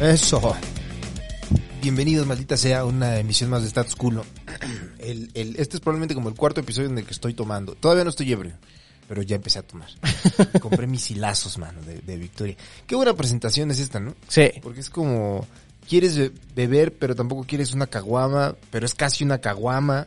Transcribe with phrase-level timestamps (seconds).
[0.00, 0.54] Eso.
[1.82, 4.24] Bienvenidos, maldita sea, a una emisión más de Status Culo.
[4.98, 7.74] El, el, este es probablemente como el cuarto episodio en el que estoy tomando.
[7.74, 8.54] Todavía no estoy ebrio,
[9.08, 9.88] pero ya empecé a tomar.
[10.60, 12.56] Compré mis hilazos, mano, de, de Victoria.
[12.86, 14.14] Qué buena presentación es esta, ¿no?
[14.28, 14.50] Sí.
[14.62, 15.46] Porque es como,
[15.88, 20.06] quieres be- beber, pero tampoco quieres una caguama, pero es casi una caguama.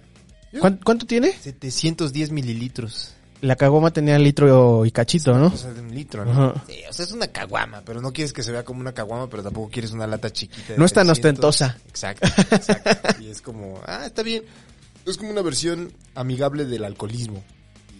[0.60, 1.32] ¿Cuán- ¿Cuánto tiene?
[1.34, 3.14] 710 mililitros.
[3.42, 5.48] La caguama tenía litro y cachito, ¿no?
[5.48, 6.32] O sea, de un litro, ¿no?
[6.32, 6.64] Ajá.
[6.68, 9.28] Sí, o sea, es una caguama, pero no quieres que se vea como una caguama,
[9.30, 10.74] pero tampoco quieres una lata chiquita.
[10.74, 11.18] de No es tan 300.
[11.18, 11.78] ostentosa.
[11.88, 13.22] Exacto, exacto.
[13.22, 14.44] y es como, ah, está bien.
[15.08, 17.44] Es como una versión amigable del alcoholismo.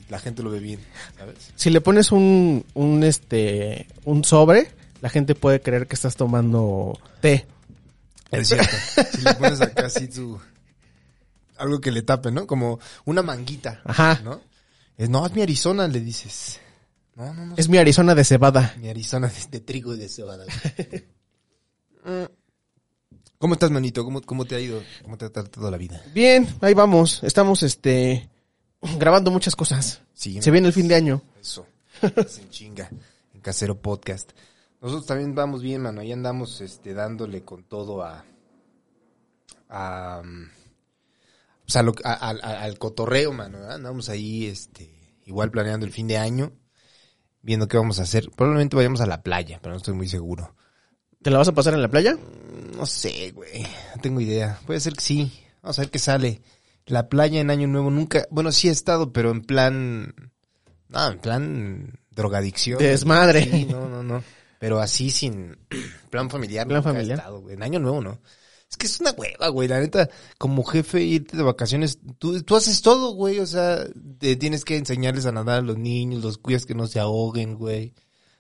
[0.08, 0.80] Y la gente lo ve bien,
[1.18, 1.36] ¿sabes?
[1.56, 4.72] Si le pones un, un, este, un sobre,
[5.02, 7.48] la gente puede creer que estás tomando té.
[8.30, 8.76] Es cierto.
[9.12, 10.40] si le pones acá así tu...
[11.58, 12.48] Algo que le tape, ¿no?
[12.48, 14.20] Como una manguita, Ajá.
[14.24, 14.42] ¿no?
[15.02, 16.60] Es, no, es mi Arizona, le dices.
[17.16, 17.56] No, no, no.
[17.58, 18.76] Es mi Arizona de cebada.
[18.78, 20.46] Mi Arizona de, de trigo y de cebada.
[22.04, 22.26] Mm.
[23.38, 24.04] ¿Cómo estás, manito?
[24.04, 24.82] ¿Cómo, ¿Cómo te ha ido?
[25.04, 26.04] ¿Cómo te ha tratado la vida?
[26.16, 27.24] Bien, ahí vamos.
[27.24, 28.28] Estamos, este,
[28.98, 30.02] grabando muchas cosas.
[30.16, 31.22] Sí, Se viene el fin de año.
[31.40, 31.68] Eso.
[32.16, 32.90] Es en chinga.
[33.36, 34.32] En Casero Podcast.
[34.82, 36.02] Nosotros también vamos bien, mano.
[36.02, 38.26] Ahí andamos este, dándole con todo a.
[39.70, 40.22] a.
[40.24, 40.61] mm,
[41.66, 42.14] pues a lo- a-
[42.64, 43.60] al cotorreo, mano.
[43.60, 43.76] ¿verdad?
[43.76, 44.90] Andamos ahí, este.
[45.26, 46.52] Igual planeando el fin de año.
[47.42, 48.30] Viendo qué vamos a hacer.
[48.36, 50.56] Probablemente vayamos a la playa, pero no estoy muy seguro.
[51.22, 52.18] ¿Te la vas a pasar en la playa?
[52.76, 53.64] No sé, güey.
[53.96, 54.60] No tengo idea.
[54.66, 55.32] Puede ser que sí.
[55.62, 56.42] Vamos a ver qué sale.
[56.86, 58.26] La playa en Año Nuevo nunca.
[58.32, 60.14] Bueno, sí he estado, pero en plan.
[60.90, 62.80] No, en plan drogadicción.
[62.80, 63.44] Desmadre.
[63.50, 64.24] Sí, no, no, no.
[64.60, 65.58] Pero así sin
[66.10, 66.68] plan familiar.
[66.68, 67.18] Plan he familiar.
[67.20, 67.50] estado.
[67.50, 68.20] En Año Nuevo, ¿no?
[68.72, 69.68] Es que es una hueva, güey.
[69.68, 73.40] La neta, como jefe, irte de vacaciones, tú, tú haces todo, güey.
[73.40, 73.86] O sea,
[74.18, 77.56] te tienes que enseñarles a nadar a los niños, los cuidas que no se ahoguen,
[77.56, 77.94] güey.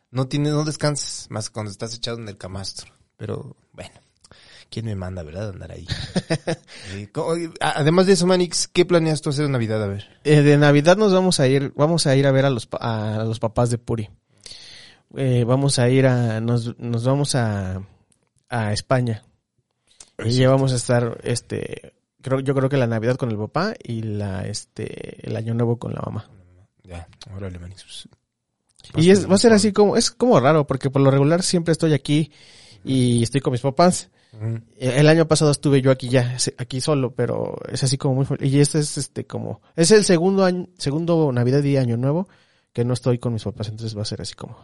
[0.10, 2.94] No tienes, no descansas más que cuando estás echado en el camastro.
[3.18, 3.92] Pero, bueno.
[4.70, 5.50] ¿Quién me manda, verdad?
[5.50, 5.86] Andar ahí.
[7.60, 9.84] Además de eso, Manix, ¿qué planeas tú hacer en Navidad?
[9.84, 10.08] A ver.
[10.24, 12.78] Eh, de Navidad nos vamos a ir, vamos a ir a ver a los, pa-
[13.20, 14.10] a los papás de Puri.
[15.18, 17.82] Eh, vamos a ir a, nos, nos vamos a,
[18.50, 19.24] a España.
[20.20, 23.74] Y ya vamos a estar, este, creo, yo creo que la Navidad con el papá
[23.84, 26.30] y la, este, el Año Nuevo con la mamá.
[26.84, 28.08] Ya, órale, Manix.
[28.92, 31.42] pues, Y es, va a ser así como, es como raro, porque por lo regular
[31.44, 32.32] siempre estoy aquí
[32.84, 34.10] y estoy con mis papás.
[34.78, 38.26] Eh, El año pasado estuve yo aquí ya, aquí solo, pero es así como muy,
[38.40, 42.28] y este es este como, es el segundo año, segundo Navidad y Año Nuevo
[42.74, 44.58] que no estoy con mis papás, entonces va a ser así como.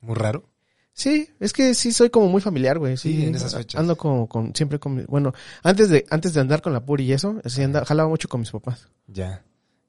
[0.00, 0.44] Muy raro.
[0.94, 2.96] Sí, es que sí soy como muy familiar, güey.
[2.96, 3.80] Sí, Sí, en esas fechas.
[3.80, 7.04] Ando como con, siempre con, mi- bueno, antes de, antes de andar con la puri
[7.04, 8.88] y eso, sí andaba, jalaba mucho con mis papás.
[9.06, 9.42] Ya,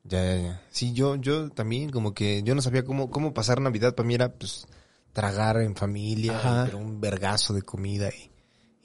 [0.03, 0.61] ya, ya, ya.
[0.71, 3.95] Sí, yo, yo también, como que yo no sabía cómo, cómo pasar Navidad.
[3.95, 4.65] Para mí era, pues,
[5.11, 6.63] tragar en familia, Ajá.
[6.65, 8.31] pero un vergazo de comida y,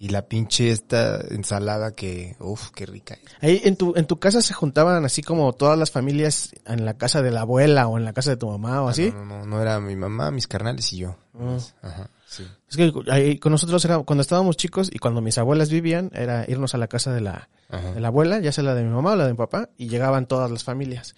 [0.00, 3.18] y la pinche esta ensalada que, uff, qué rica.
[3.40, 6.94] Ahí en tu, en tu casa se juntaban así como todas las familias en la
[6.96, 9.10] casa de la abuela o en la casa de tu mamá o así.
[9.10, 11.16] No, no, no, no era mi mamá, mis carnales y yo.
[11.34, 11.58] Ah.
[11.82, 12.46] Ajá, sí.
[12.68, 16.44] Es que ahí con nosotros era, cuando estábamos chicos y cuando mis abuelas vivían, era
[16.48, 17.92] irnos a la casa de la, Ajá.
[17.92, 19.88] de la abuela, ya sea la de mi mamá o la de mi papá, y
[19.88, 21.16] llegaban todas las familias.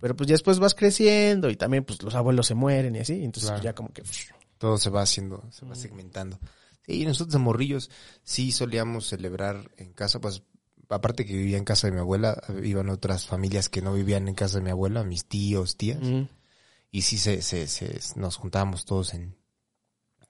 [0.00, 3.24] Pero pues ya después vas creciendo y también pues los abuelos se mueren y así,
[3.24, 3.64] entonces Claro.
[3.64, 4.02] ya como que...
[4.58, 6.38] Todo se va haciendo, se va segmentando.
[6.90, 7.90] Sí, nosotros de morrillos
[8.22, 10.42] sí solíamos celebrar en casa, pues
[10.88, 14.34] aparte que vivía en casa de mi abuela, iban otras familias que no vivían en
[14.34, 16.00] casa de mi abuela, mis tíos, tías,
[16.90, 19.36] y sí se, se, se- nos juntábamos todos en,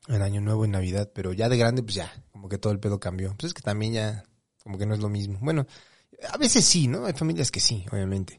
[0.09, 2.81] en Año Nuevo y Navidad, pero ya de grande pues ya, como que todo el
[2.81, 3.35] pedo cambió.
[3.39, 4.25] Pues es que también ya,
[4.63, 5.39] como que no es lo mismo.
[5.41, 5.67] Bueno,
[6.31, 7.07] a veces sí, ¿no?
[7.07, 8.39] Hay familias que sí, obviamente.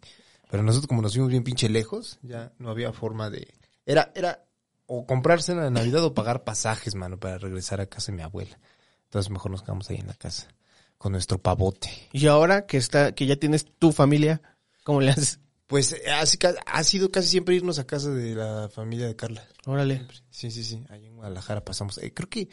[0.50, 3.48] Pero nosotros como nos fuimos bien pinche lejos, ya no había forma de...
[3.86, 4.46] Era, era
[4.94, 8.24] o comprarse en la Navidad o pagar pasajes, mano, para regresar a casa de mi
[8.24, 8.60] abuela.
[9.06, 10.50] Entonces mejor nos quedamos ahí en la casa,
[10.98, 12.10] con nuestro pavote.
[12.12, 14.42] Y ahora que está, que ya tienes tu familia,
[14.84, 15.40] ¿cómo le haces?
[15.68, 19.48] Pues ha sido casi siempre irnos a casa de la familia de Carla.
[19.66, 20.06] Órale.
[20.30, 20.84] Sí, sí, sí.
[20.90, 21.98] Ahí en Guadalajara pasamos.
[22.00, 22.50] Eh, creo que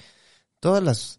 [0.61, 1.19] todas las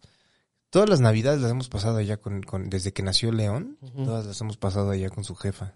[0.69, 3.77] todas las navidades las hemos pasado allá con, con desde que nació León.
[4.05, 5.75] Todas las hemos pasado allá con su jefa.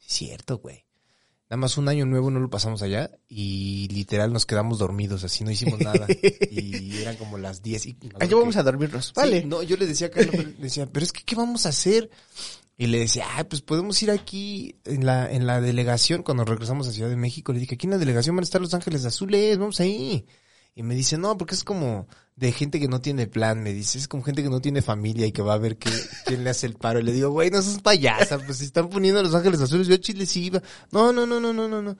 [0.00, 0.84] Cierto, güey.
[1.52, 5.44] Nada más un año nuevo no lo pasamos allá y literal nos quedamos dormidos, así
[5.44, 6.06] no hicimos nada.
[6.50, 9.08] y eran como las 10 y Allá vamos a dormirnos.
[9.08, 9.44] Sí, Vale.
[9.44, 12.08] no, yo le decía a pero le decía, pero es que ¿qué vamos a hacer?
[12.78, 16.88] Y le decía, ah, pues podemos ir aquí en la, en la delegación, cuando regresamos
[16.88, 19.04] a Ciudad de México, le dije, aquí en la delegación van a estar Los Ángeles
[19.04, 20.24] Azules, vamos ahí.
[20.74, 23.98] Y me dice, no, porque es como de gente que no tiene plan, me dice,
[23.98, 25.90] es como gente que no tiene familia y que va a ver qué,
[26.24, 27.00] quién le hace el paro.
[27.00, 29.94] Y le digo, güey, no seas payasa, pues si están poniendo Los Ángeles Azules, yo
[29.94, 30.62] a Chile sí iba.
[30.90, 31.96] No, no, no, no, no, no, no.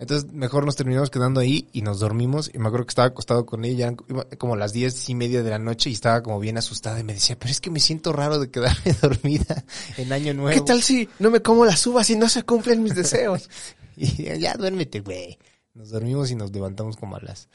[0.00, 2.50] Entonces, mejor nos terminamos quedando ahí y nos dormimos.
[2.54, 3.96] Y me acuerdo que estaba acostado con ella, eran
[4.38, 7.12] como las diez y media de la noche y estaba como bien asustada y me
[7.12, 9.62] decía, pero es que me siento raro de quedarme dormida
[9.98, 10.58] en Año Nuevo.
[10.58, 13.48] ¿Qué tal si no me como las uvas y no se cumplen mis deseos?
[14.02, 15.36] Y ya, ya duérmete, güey.
[15.74, 17.50] Nos dormimos y nos levantamos como a las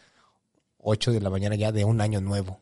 [0.86, 2.62] 8 de la mañana ya de un año nuevo.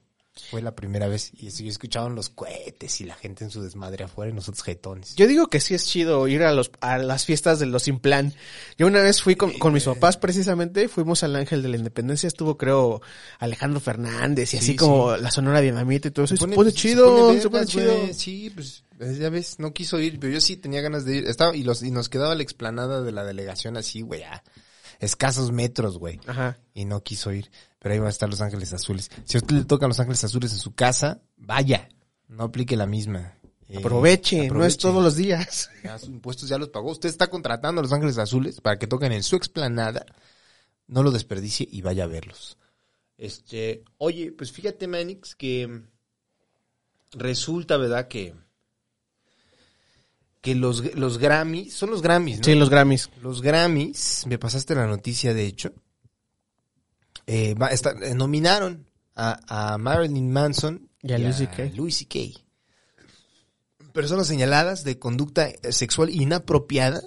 [0.49, 4.31] Fue la primera vez y escuchaban los cohetes y la gente en su desmadre afuera
[4.31, 5.13] y nosotros jetones.
[5.15, 7.99] Yo digo que sí es chido ir a los a las fiestas de los sin
[7.99, 8.33] plan.
[8.75, 12.25] Yo una vez fui con, con mis papás precisamente, fuimos al Ángel de la Independencia,
[12.25, 13.03] estuvo creo
[13.37, 16.35] Alejandro Fernández y así Sí, como la Sonora Dinamita y todo eso.
[16.35, 18.13] Se pone, pues, chido, pone se pone chido.
[18.13, 21.27] Sí, pues eh, ya ves, no quiso ir, pero yo sí tenía ganas de ir.
[21.27, 24.41] Estaba y los y nos quedaba la explanada de la delegación así, güey, a
[25.03, 26.19] escasos metros, güey.
[26.27, 26.57] Ajá.
[26.73, 29.09] Y no quiso ir, pero ahí van a estar Los Ángeles Azules.
[29.25, 31.89] Si a usted le tocan Los Ángeles Azules en su casa, vaya,
[32.27, 33.35] no aplique la misma.
[33.69, 34.77] Eh, Aproveche, no es aproveche.
[34.77, 35.69] todos los días.
[35.83, 36.91] Ya sus impuestos ya los pagó.
[36.91, 40.05] Usted está contratando a Los Ángeles Azules para que toquen en su explanada.
[40.87, 42.57] No lo desperdicie y vaya a verlos.
[43.17, 45.83] Este, oye, pues fíjate, Manix, que
[47.13, 48.07] resulta, ¿verdad?
[48.07, 48.35] Que,
[50.43, 52.43] que los, los Grammys, son los Grammys, ¿no?
[52.43, 53.09] Sí, los Grammys.
[53.21, 55.71] Los Grammys, me pasaste la noticia, de hecho,
[57.25, 58.85] eh, va- está- eh, nominaron
[59.15, 61.71] a, a Marilyn Manson Y a Louis C.K..
[61.75, 62.19] Louis C.K.
[63.93, 67.01] Personas señaladas de conducta eh, sexual inapropiada.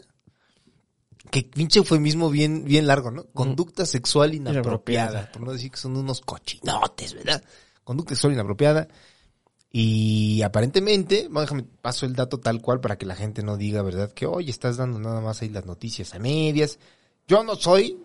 [1.31, 3.27] Que pinche eufemismo bien, bien largo, ¿no?
[3.35, 5.11] Conducta sexual inapropiada.
[5.11, 5.33] Inapropiada.
[5.33, 7.43] Por no decir que son unos cochinotes, ¿verdad?
[7.83, 8.87] Conducta sexual inapropiada.
[9.79, 13.83] Y aparentemente, bueno, déjame paso el dato tal cual para que la gente no diga,
[13.83, 14.11] ¿verdad?
[14.11, 16.79] Que, oye, estás dando nada más ahí las noticias a medias.
[17.29, 18.03] Yo no soy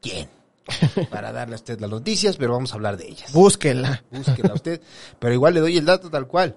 [0.00, 0.28] quien
[1.12, 3.32] para darle a usted las noticias, pero vamos a hablar de ellas.
[3.32, 4.02] Búsquenla.
[4.10, 4.82] Búsquela usted.
[5.20, 6.56] Pero igual le doy el dato tal cual.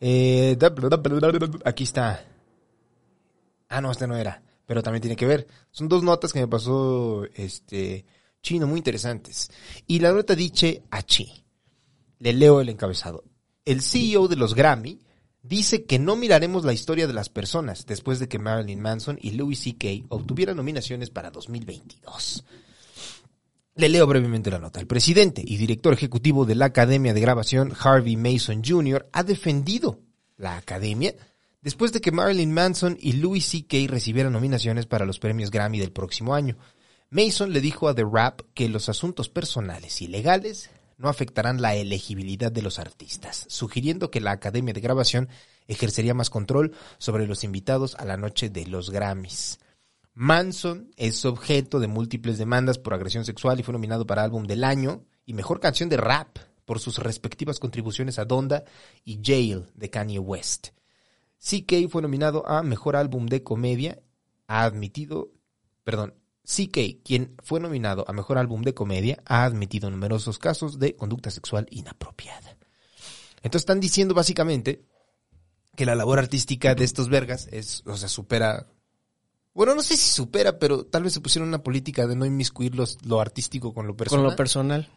[0.00, 0.56] Eh,
[1.64, 2.24] aquí está.
[3.68, 4.40] Ah, no, este no era.
[4.66, 5.48] Pero también tiene que ver.
[5.72, 8.06] Son dos notas que me pasó este
[8.40, 9.50] chino muy interesantes.
[9.88, 11.44] Y la nota dice H.
[12.20, 13.24] Le leo el encabezado.
[13.68, 14.98] El CEO de los Grammy
[15.42, 19.32] dice que no miraremos la historia de las personas después de que Marilyn Manson y
[19.32, 20.06] Louis C.K.
[20.08, 22.46] obtuvieran nominaciones para 2022.
[23.74, 24.80] Le leo brevemente la nota.
[24.80, 30.00] El presidente y director ejecutivo de la Academia de Grabación, Harvey Mason Jr., ha defendido
[30.38, 31.14] la Academia
[31.60, 33.76] después de que Marilyn Manson y Louis C.K.
[33.88, 36.56] recibieran nominaciones para los premios Grammy del próximo año.
[37.10, 41.74] Mason le dijo a The Rap que los asuntos personales y legales no afectarán la
[41.76, 45.28] elegibilidad de los artistas, sugiriendo que la Academia de Grabación
[45.68, 49.60] ejercería más control sobre los invitados a la noche de los Grammys.
[50.12, 54.64] Manson es objeto de múltiples demandas por agresión sexual y fue nominado para álbum del
[54.64, 58.64] año y mejor canción de rap por sus respectivas contribuciones a Donda
[59.04, 60.70] y Jail de Kanye West.
[61.38, 64.00] CK fue nominado a mejor álbum de comedia,
[64.48, 65.30] ha admitido,
[65.84, 66.14] perdón,
[66.48, 71.30] CK, quien fue nominado a mejor álbum de comedia, ha admitido numerosos casos de conducta
[71.30, 72.56] sexual inapropiada.
[73.42, 74.82] Entonces están diciendo básicamente
[75.76, 78.66] que la labor artística de estos vergas es, o sea, supera
[79.54, 82.76] bueno, no sé si supera, pero tal vez se pusieron una política de no inmiscuir
[82.76, 84.24] los- lo artístico con lo personal.
[84.24, 84.88] Con lo personal.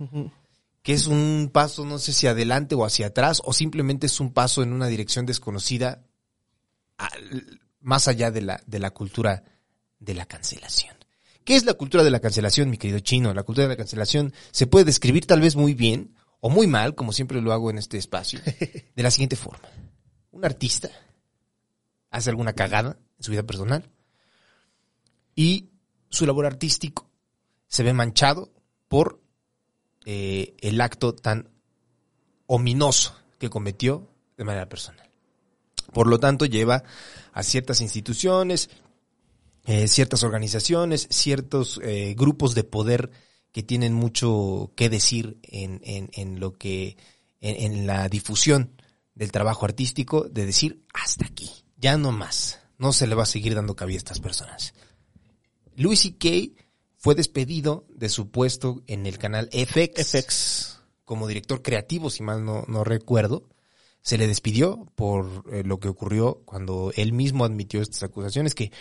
[0.83, 4.31] Que es un paso, no sé si adelante o hacia atrás, o simplemente es un
[4.33, 6.05] paso en una dirección desconocida
[6.97, 9.43] al- más allá de la, de la cultura
[9.99, 10.95] de la cancelación.
[11.43, 13.33] ¿Qué es la cultura de la cancelación, mi querido chino?
[13.33, 16.95] La cultura de la cancelación se puede describir tal vez muy bien o muy mal,
[16.95, 18.39] como siempre lo hago en este espacio,
[18.95, 19.67] de la siguiente forma.
[20.31, 20.89] Un artista
[22.09, 23.89] hace alguna cagada en su vida personal
[25.35, 25.69] y
[26.09, 27.09] su labor artístico
[27.67, 28.51] se ve manchado
[28.87, 29.21] por
[30.05, 31.49] eh, el acto tan
[32.47, 35.09] ominoso que cometió de manera personal.
[35.93, 36.83] Por lo tanto, lleva
[37.33, 38.69] a ciertas instituciones,
[39.65, 43.11] eh, ciertas organizaciones, ciertos eh, grupos de poder
[43.51, 46.97] que tienen mucho que decir en, en- en lo que,
[47.41, 48.71] en, en la difusión
[49.13, 53.27] del trabajo artístico, de decir hasta aquí, ya no más, no se le va a
[53.27, 54.73] seguir dando cabida a estas personas.
[55.75, 56.61] Louis C.K.
[56.97, 60.79] fue despedido de su puesto en el canal FX, FX.
[61.05, 63.47] como director creativo, si mal no, no recuerdo.
[64.01, 68.71] Se le despidió por eh, lo que ocurrió cuando él mismo admitió estas acusaciones que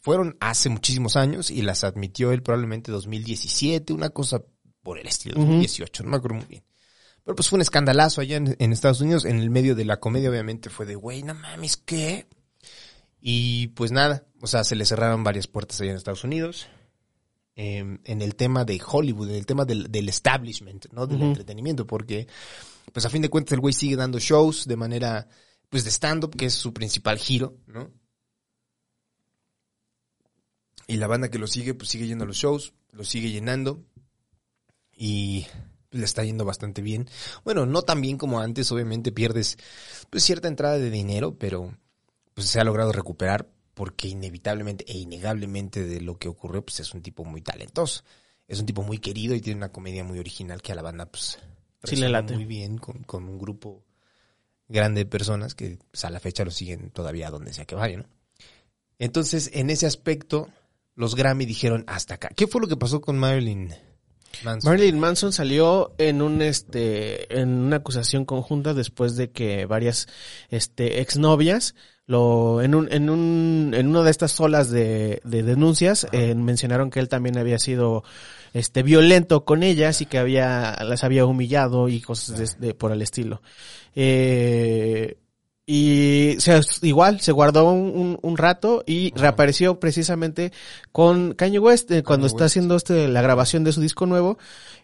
[0.00, 4.42] fueron hace muchísimos años y las admitió él probablemente 2017, una cosa
[4.82, 5.44] por el estilo, Ujú.
[5.46, 6.64] 2018, no me acuerdo muy bien.
[7.24, 10.00] Pero pues fue un escandalazo allá en, en Estados Unidos, en el medio de la
[10.00, 12.26] comedia obviamente fue de, güey, no mames, ¿qué?
[13.20, 16.66] Y pues nada, o sea, se le cerraron varias puertas allá en Estados Unidos.
[17.56, 21.06] eh, en el tema de Hollywood, en el tema del, del establishment, ¿no?
[21.06, 22.26] Del entretenimiento, porque,
[22.90, 25.28] pues a fin de cuentas el güey sigue dando shows de manera,
[25.68, 27.90] pues de stand-up, que es su principal giro, ¿no?
[30.90, 33.84] Y la banda que lo sigue, pues sigue yendo a los shows, lo sigue llenando.
[34.92, 35.46] Y
[35.90, 37.08] le está yendo bastante bien.
[37.44, 39.56] Bueno, no tan bien como antes, obviamente pierdes
[40.10, 41.76] pues cierta entrada de dinero, pero
[42.34, 46.92] pues se ha logrado recuperar porque inevitablemente e innegablemente de lo que ocurrió, pues es
[46.92, 48.02] un tipo muy talentoso.
[48.46, 51.06] Es un tipo muy querido y tiene una comedia muy original que a la banda
[51.06, 51.38] pues
[51.84, 52.34] Sí le late.
[52.34, 53.84] muy bien con, con un grupo
[54.68, 57.98] grande de personas que pues, a la fecha lo siguen todavía donde sea que vaya,
[57.98, 58.06] ¿no?
[58.98, 60.50] Entonces, en ese aspecto,
[60.94, 62.28] los Grammy dijeron hasta acá.
[62.34, 63.72] ¿Qué fue lo que pasó con Marilyn
[64.44, 64.70] Manson?
[64.70, 70.06] Marilyn Manson salió en un este en una acusación conjunta después de que varias
[70.50, 71.74] este exnovias
[72.06, 76.90] lo en un en un en una de estas olas de, de denuncias eh, mencionaron
[76.90, 78.02] que él también había sido
[78.52, 82.90] este violento con ellas y que había las había humillado y cosas de, de- por
[82.92, 83.42] el estilo.
[83.94, 85.18] Eh,
[85.72, 90.52] y se, igual se guardó un, un- un rato y reapareció precisamente
[90.90, 92.52] con Kanye West eh, cuando está West.
[92.52, 94.36] haciendo este la grabación de su disco nuevo.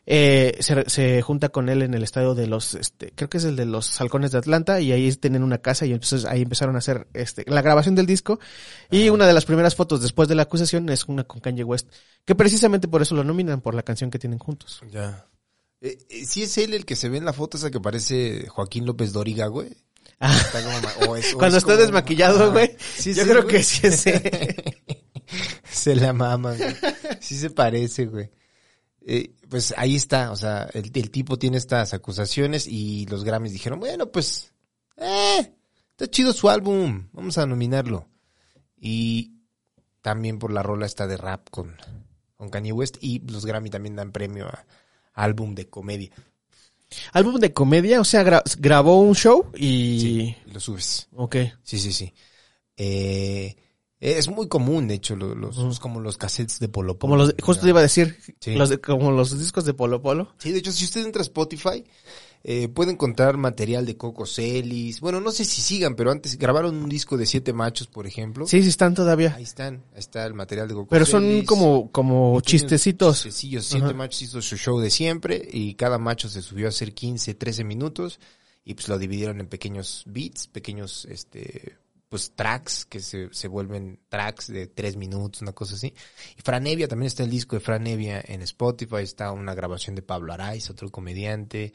[0.08, 3.44] eh, se, se junta con él en el estadio de los, este, creo que es
[3.44, 6.76] el de los Halcones de Atlanta y ahí tienen una casa y entonces ahí empezaron
[6.76, 8.38] a hacer este la grabación del disco
[8.88, 11.88] y una de las primeras fotos después de la acusación es una con Kanye West
[12.24, 14.80] que precisamente por eso lo nominan por la canción que tienen juntos.
[14.92, 15.26] Ya.
[15.80, 18.46] Eh, eh, sí es él el que se ve en la foto esa que parece
[18.48, 19.70] Joaquín López Dóriga, güey.
[20.20, 22.76] Está como ma- o es- o Cuando es está como- desmaquillado, güey.
[22.96, 23.56] Sí Yo creo güey.
[23.56, 24.04] que sí es
[25.70, 26.74] se la mama, güey.
[27.20, 28.30] Sí se parece, güey.
[29.08, 33.52] Eh, pues ahí está, o sea, el, el tipo tiene estas acusaciones y los Grammys
[33.52, 34.52] dijeron, bueno, pues,
[34.96, 35.54] eh,
[35.90, 38.08] está chido su álbum, vamos a nominarlo.
[38.78, 39.34] Y
[40.02, 41.76] también por la rola está de rap con,
[42.36, 44.64] con Kanye West y los Grammy también dan premio a
[45.14, 46.10] álbum de comedia.
[47.12, 49.98] Álbum de comedia, o sea, gra- grabó un show y...
[50.00, 51.08] Sí, lo subes.
[51.14, 51.36] Ok.
[51.62, 52.12] Sí, sí, sí.
[52.76, 53.56] Eh,
[54.00, 57.12] es muy común, de hecho, lo- los, es como los cassettes de Polo Polo.
[57.12, 58.54] Como los, justo te iba a decir, Sí.
[58.54, 60.34] los como los discos de Polo Polo.
[60.38, 61.82] Sí, de hecho, si usted entra a Spotify,
[62.48, 65.00] eh, puede encontrar material de Coco Celis.
[65.00, 68.46] Bueno, no sé si sigan, pero antes grabaron un disco de Siete Machos, por ejemplo.
[68.46, 69.34] Sí, sí están todavía.
[69.34, 71.44] Ahí están, ahí está el material de Coco Pero son Celis.
[71.44, 73.16] como, como chistecitos.
[73.24, 73.66] chistecillos.
[73.66, 73.94] Siete Ajá.
[73.94, 77.64] Machos hizo su show de siempre y cada macho se subió a hacer 15, 13
[77.64, 78.20] minutos
[78.64, 81.76] y pues lo dividieron en pequeños beats, pequeños, este,
[82.08, 85.92] pues tracks que se, se vuelven tracks de tres minutos, una cosa así.
[86.36, 90.32] Y Franevia, también está el disco de Franevia en Spotify, está una grabación de Pablo
[90.32, 91.72] Araiz, otro comediante.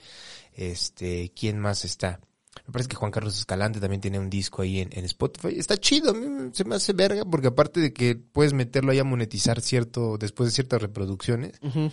[0.54, 2.20] Este, ¿quién más está?
[2.66, 5.58] Me parece que Juan Carlos Escalante también tiene un disco ahí en, en Spotify.
[5.58, 9.00] Está chido, a mí se me hace verga, porque aparte de que puedes meterlo ahí
[9.00, 11.92] a monetizar cierto, después de ciertas reproducciones, Ujú.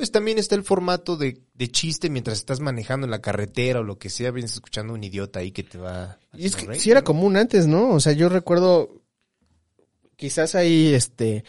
[0.00, 3.82] Pues también está el formato de, de chiste mientras estás manejando en la carretera o
[3.82, 6.18] lo que sea, vienes escuchando a un idiota ahí que te va...
[6.32, 7.90] Y es que reír, sí era común antes, ¿no?
[7.90, 8.99] O sea, yo recuerdo
[10.20, 11.44] quizás ahí, este,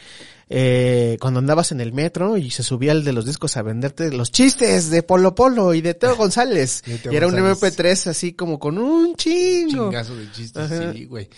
[0.49, 4.11] eh, cuando andabas en el metro y se subía el de los discos a venderte
[4.11, 6.81] los chistes de Polo Polo y de Teo González.
[6.85, 7.77] De Teo y era un González.
[7.77, 9.89] MP3 así como con un chingo.
[9.89, 10.93] Chingazo de chistes, Ajá.
[10.93, 11.29] sí, güey.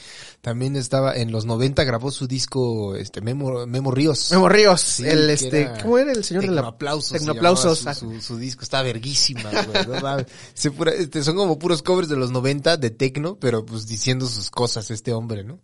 [0.41, 4.29] También estaba, en los 90 grabó su disco, este, Memo, Memo Ríos.
[4.31, 7.11] Memo Ríos, Sí, el este, era ¿cómo era el señor de la Tecnoaplausos.
[7.17, 9.87] Tecnoaplausos, Su, su, su disco está verguísima, güey.
[9.87, 10.25] no mames.
[10.53, 14.27] Se pura- este, son como puros covers de los 90 de tecno, pero pues diciendo
[14.27, 15.59] sus cosas este hombre, ¿no?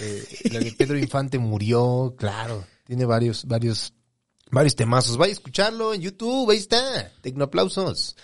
[0.00, 2.64] Eh, la de Pedro Infante murió, claro.
[2.84, 3.92] Tiene varios, varios,
[4.50, 5.16] varios temazos.
[5.16, 7.12] Vaya a escucharlo en YouTube, ahí está.
[7.20, 8.16] Tecnoaplausos.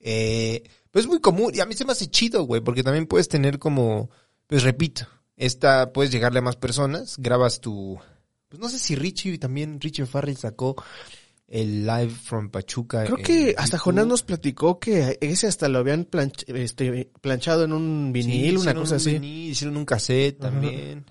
[0.00, 3.06] Eh, pues es muy común y a mí se me hace chido, güey, porque también
[3.06, 4.10] puedes tener como,
[4.46, 5.06] pues repito,
[5.36, 7.98] esta puedes llegarle a más personas, grabas tu,
[8.48, 10.76] pues no sé si Richie también Richie Farrell sacó
[11.54, 13.04] el live from Pachuca.
[13.04, 13.84] Creo que hasta YouTube.
[13.84, 18.56] Jonás nos platicó que ese hasta lo habían planch- este, planchado en un Sí, vinil,
[18.56, 19.12] una cosa un así.
[19.12, 21.04] vinil, hicieron un cassette también.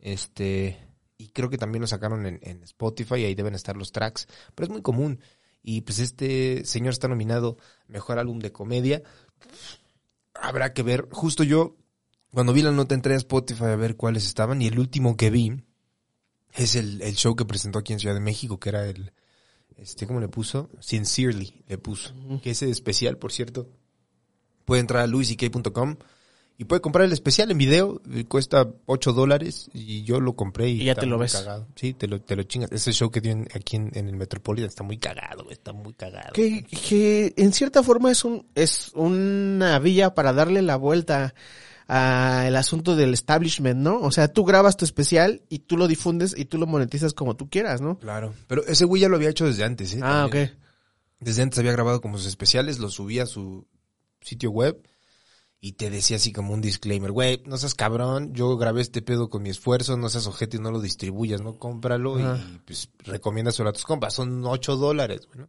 [0.00, 0.78] Este,
[1.16, 4.26] y creo que también lo sacaron en, en Spotify y ahí deben estar los tracks,
[4.56, 5.20] pero es muy común.
[5.62, 9.02] Y pues este señor está nominado Mejor Álbum de Comedia.
[10.34, 11.76] Habrá que ver, justo yo,
[12.32, 15.30] cuando vi la nota entré a Spotify a ver cuáles estaban y el último que
[15.30, 15.62] vi
[16.52, 19.12] es el, el show que presentó aquí en Ciudad de México, que era el,
[19.78, 20.70] este, ¿cómo le puso?
[20.80, 22.14] Sincerely le puso.
[22.42, 23.68] Que ese especial, por cierto,
[24.64, 25.96] puede entrar a luisyk.com
[26.56, 30.68] y puede comprar el especial en video, eh, cuesta 8 dólares y yo lo compré
[30.70, 31.32] y, Y ya está te lo muy ves.
[31.32, 31.66] cagado.
[31.74, 32.70] Sí, te lo, te lo chingas.
[32.70, 36.32] Ese show que tienen aquí en, en el Metropolitan está muy cagado, está muy cagado.
[36.32, 41.34] Que, que en cierta forma es un es una vía para darle la vuelta
[41.86, 44.00] al asunto del establishment, ¿no?
[44.00, 47.36] O sea, tú grabas tu especial y tú lo difundes y tú lo monetizas como
[47.36, 47.98] tú quieras, ¿no?
[47.98, 50.00] Claro, pero ese güey ya lo había hecho desde antes, ¿eh?
[50.02, 50.50] Ah, También.
[50.54, 50.58] ok.
[51.20, 53.66] Desde antes había grabado como sus especiales, los subía a su
[54.20, 54.82] sitio web
[55.60, 59.30] y te decía así como un disclaimer, güey, no seas cabrón, yo grabé este pedo
[59.30, 61.58] con mi esfuerzo, no seas ojete y no lo distribuyas, ¿no?
[61.58, 62.24] Cómpralo y
[62.66, 65.48] pues recomiéndaselo a tus compas, son 8 dólares, güey, ¿no?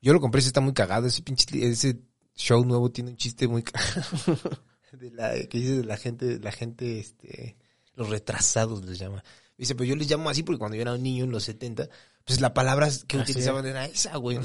[0.00, 1.98] Yo lo compré, ese está muy cagado, ese pinche, ese
[2.34, 4.02] show nuevo tiene un chiste muy cagado.
[4.98, 7.56] de la, que dice de la gente, la gente, este,
[7.94, 9.22] los retrasados les llama.
[9.56, 11.88] Dice, pero yo les llamo así porque cuando yo era un niño en los 70,
[12.24, 14.38] pues la palabra que Así utilizaban era esa, güey.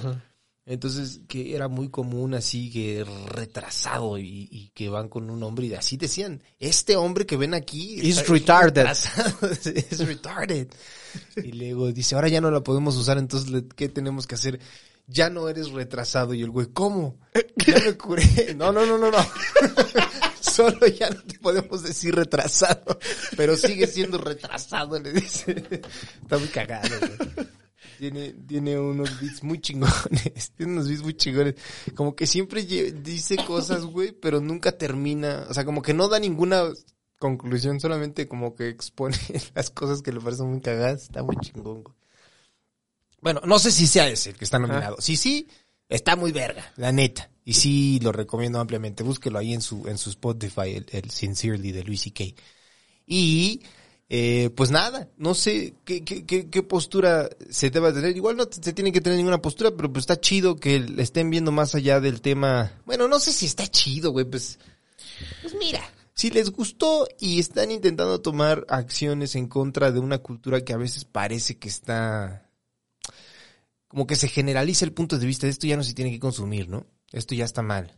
[0.65, 5.65] Entonces, que era muy común así, que retrasado y, y que van con un hombre
[5.65, 8.85] y así decían, este hombre que ven aquí Is retarded."
[9.65, 10.67] es retarded.
[11.43, 14.59] Y luego dice, ahora ya no la podemos usar, entonces, ¿qué tenemos que hacer?
[15.07, 16.33] Ya no eres retrasado.
[16.33, 17.19] Y el güey, ¿cómo?
[17.65, 18.55] Ya me curé.
[18.55, 19.17] No, no, no, no, no.
[20.41, 22.99] Solo ya no te podemos decir retrasado,
[23.37, 25.63] pero sigue siendo retrasado, le dice.
[26.21, 27.47] Está muy cagado, güey.
[28.01, 30.51] Tiene, tiene unos beats muy chingones.
[30.57, 31.53] Tiene unos beats muy chingones.
[31.93, 35.45] Como que siempre dice cosas, güey, pero nunca termina.
[35.47, 36.63] O sea, como que no da ninguna
[37.19, 39.15] conclusión, solamente como que expone
[39.53, 41.03] las cosas que le parecen muy cagadas.
[41.03, 42.00] Está muy chingón, güey.
[43.21, 44.97] Bueno, no sé si sea ese el que está nominado.
[44.99, 45.47] Sí, sí,
[45.87, 47.29] está muy verga, la neta.
[47.43, 49.03] Y sí, lo recomiendo ampliamente.
[49.03, 52.23] Búsquelo ahí en su, en su Spotify, el, el Sincerely de Luis C.K.
[53.07, 53.61] Y,
[54.09, 58.15] eh, pues nada, no sé qué, qué, qué, qué postura se deba tener.
[58.15, 61.29] Igual no se tiene que tener ninguna postura, pero pues está chido que le estén
[61.29, 62.73] viendo más allá del tema.
[62.85, 64.59] Bueno, no sé si está chido, güey, pues,
[65.41, 65.81] pues mira.
[66.13, 70.77] Si les gustó y están intentando tomar acciones en contra de una cultura que a
[70.77, 72.50] veces parece que está
[73.91, 76.19] como que se generaliza el punto de vista de esto ya no se tiene que
[76.19, 76.87] consumir, ¿no?
[77.11, 77.91] Esto ya está mal.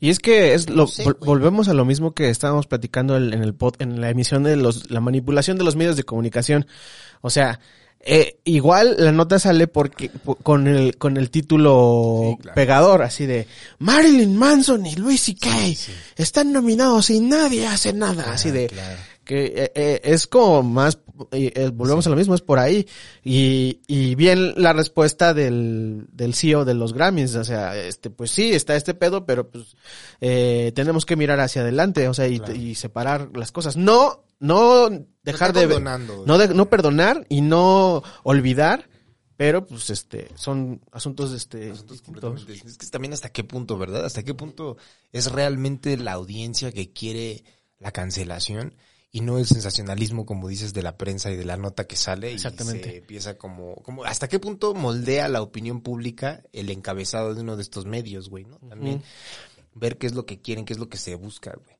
[0.00, 1.26] Y es que es lo, No sé, vol- güey.
[1.26, 4.90] volvemos a lo mismo que estábamos platicando en el pod, en la emisión de los,
[4.90, 6.66] la manipulación de los medios de comunicación.
[7.20, 7.60] O sea,
[8.00, 12.54] eh, igual la nota sale porque po- con el con el título Sí, claro.
[12.54, 13.48] pegador así de
[13.80, 15.50] Marilyn Manson y Louis C.K.
[16.16, 18.98] están nominados y nadie hace nada, así de Claro.
[19.24, 20.98] que eh, eh, es como más
[21.32, 22.86] eh, eh, volvemos a lo mismo es por ahí.
[23.24, 28.30] Y, y bien la respuesta del, del CEO de los Grammys o sea este pues
[28.30, 29.76] sí está este pedo pero pues
[30.20, 32.54] eh, tenemos que mirar hacia adelante o sea y, Claro.
[32.54, 33.76] y separar las cosas.
[33.76, 34.88] No no
[35.22, 35.80] dejar está de
[36.26, 38.88] no de- no perdonar y no olvidar
[39.38, 44.04] pero pues este son asuntos este Asuntos completamente- Es que también hasta qué punto, ¿verdad?
[44.04, 44.76] Hasta qué punto
[45.12, 47.44] es realmente la audiencia que quiere
[47.78, 48.74] la cancelación
[49.12, 52.32] y no el sensacionalismo, como dices, de la prensa y de la nota que sale
[52.32, 52.88] Exactamente.
[52.88, 57.40] y se empieza como, como, hasta qué punto moldea la opinión pública el encabezado de
[57.40, 58.58] uno de estos medios, güey, ¿no?
[58.58, 59.02] También
[59.74, 61.76] ver qué es lo que quieren, qué es lo que se busca, güey.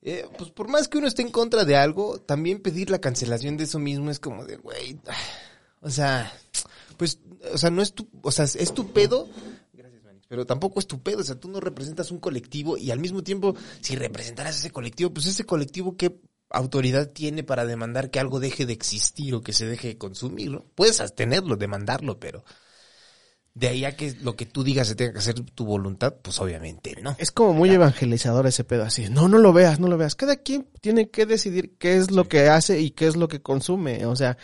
[0.00, 3.56] Eh, pues por más que uno esté en contra de algo, también pedir la cancelación
[3.56, 5.00] de eso mismo es como de, güey,
[5.80, 6.32] o sea,
[6.96, 7.20] pues,
[7.52, 9.28] o sea, no es tu, o sea, es tu pedo,
[10.28, 13.22] pero tampoco es tu pedo, o sea, tú no representas un colectivo y al mismo
[13.22, 18.40] tiempo, si representaras ese colectivo, pues ese colectivo, ¿qué autoridad tiene para demandar que algo
[18.40, 20.64] deje de existir o que se deje de consumir, ¿no?
[20.74, 22.44] Puedes tenerlo, demandarlo, pero
[23.54, 26.38] de ahí a que lo que tú digas se tenga que hacer tu voluntad, pues
[26.40, 27.16] obviamente, ¿no?
[27.18, 29.08] Es como muy evangelizador ese pedo así.
[29.10, 30.14] No, no lo veas, no lo veas.
[30.14, 33.42] Cada quien tiene que decidir qué es lo que hace y qué es lo que
[33.42, 34.06] consume.
[34.06, 34.38] O sea,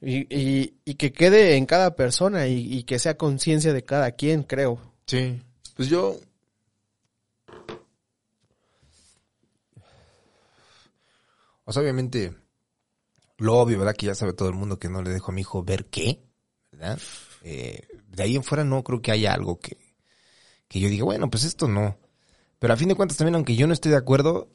[0.00, 4.12] y, y, y que quede en cada persona y, y que sea conciencia de cada
[4.12, 4.78] quien, creo.
[5.06, 5.40] Sí.
[5.74, 6.18] Pues yo.
[11.64, 12.34] O sea, obviamente,
[13.38, 13.96] lo obvio, ¿verdad?
[13.96, 16.22] Que ya sabe todo el mundo que no le dejo a mi hijo ver qué,
[16.72, 16.98] ¿verdad?
[17.42, 19.76] Eh, de ahí en fuera no creo que haya algo que,
[20.68, 21.98] que yo diga, bueno, pues esto no.
[22.58, 24.48] Pero a fin de cuentas también, aunque yo no estoy de acuerdo,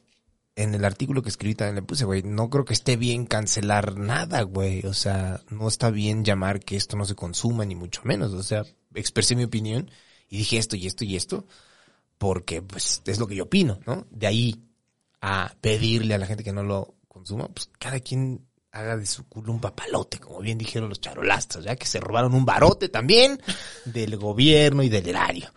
[0.56, 3.98] en el artículo que escribí también le puse, güey, no creo que esté bien cancelar
[3.98, 4.86] nada, güey.
[4.86, 8.34] O sea, no está bien llamar que esto no se consuma, ni mucho menos.
[8.34, 9.90] O sea, expresé mi opinión
[10.30, 11.46] y dije esto y esto y esto,
[12.18, 14.06] porque pues es lo que yo opino, ¿no?
[14.12, 14.64] De ahí
[15.22, 19.28] a pedirle a la gente que no lo consuma, pues cada quien haga de su
[19.28, 23.42] culo un papalote, como bien dijeron los charolastas, ya que se robaron un barote también
[23.86, 25.52] del gobierno y del erario.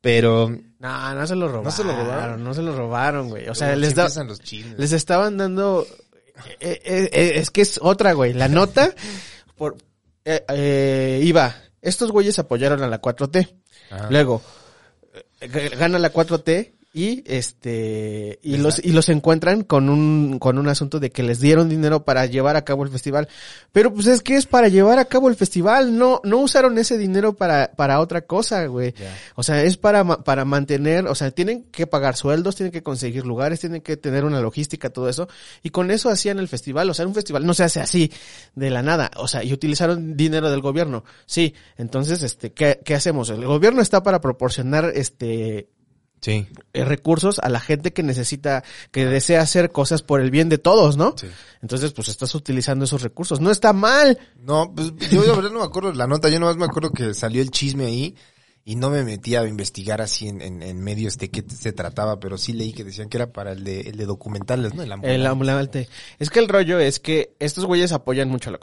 [0.00, 1.64] Pero No, no se lo robaron.
[1.64, 2.44] ¿No se lo robaron?
[2.44, 3.48] No se lo robaron, güey.
[3.48, 4.40] O sea, les, da, los
[4.78, 5.86] les estaban dando...
[6.60, 8.32] eh, eh, eh, es que es otra, güey.
[8.32, 8.94] La nota
[9.56, 9.76] por,
[10.24, 11.54] iba...
[11.82, 13.56] Estos güeyes apoyaron a la 4T.
[13.90, 14.08] Ajá.
[14.10, 14.42] Luego,
[15.78, 20.98] gana la 4T y este y los y los encuentran con un con un asunto
[20.98, 23.28] de que les dieron dinero para llevar a cabo el festival.
[23.70, 26.98] Pero pues es que es para llevar a cabo el festival, no no usaron ese
[26.98, 28.92] dinero para para otra cosa, güey.
[29.36, 33.24] O sea, es para para mantener, o sea, tienen que pagar sueldos, tienen que conseguir
[33.24, 35.28] lugares, tienen que tener una logística, todo eso.
[35.62, 38.10] Y con eso hacían el festival, o sea, un festival no se hace así
[38.56, 41.04] de la nada, o sea, y utilizaron dinero del gobierno.
[41.26, 43.30] Sí, entonces este ¿qué, qué hacemos?
[43.30, 45.68] El gobierno está para proporcionar este
[46.20, 46.46] Sí.
[46.74, 50.58] eh, recursos a la gente que necesita, que desea hacer cosas por el bien de
[50.58, 51.14] todos, ¿no?
[51.16, 51.26] Sí.
[51.62, 53.40] Entonces, pues estás utilizando esos recursos.
[53.40, 54.18] No está mal.
[54.42, 57.14] No, pues yo de verdad no me acuerdo la nota, yo nomás me acuerdo que
[57.14, 58.14] salió el chisme ahí
[58.64, 62.20] y no me metí a investigar así en, en, en medios de qué se trataba,
[62.20, 64.82] pero sí leí que decían que era para el de, el de documentales, ¿no?
[64.82, 65.14] El ambulante.
[65.14, 65.88] El ambulante.
[66.18, 68.58] Es que el rollo es que estos güeyes apoyan mucho, la,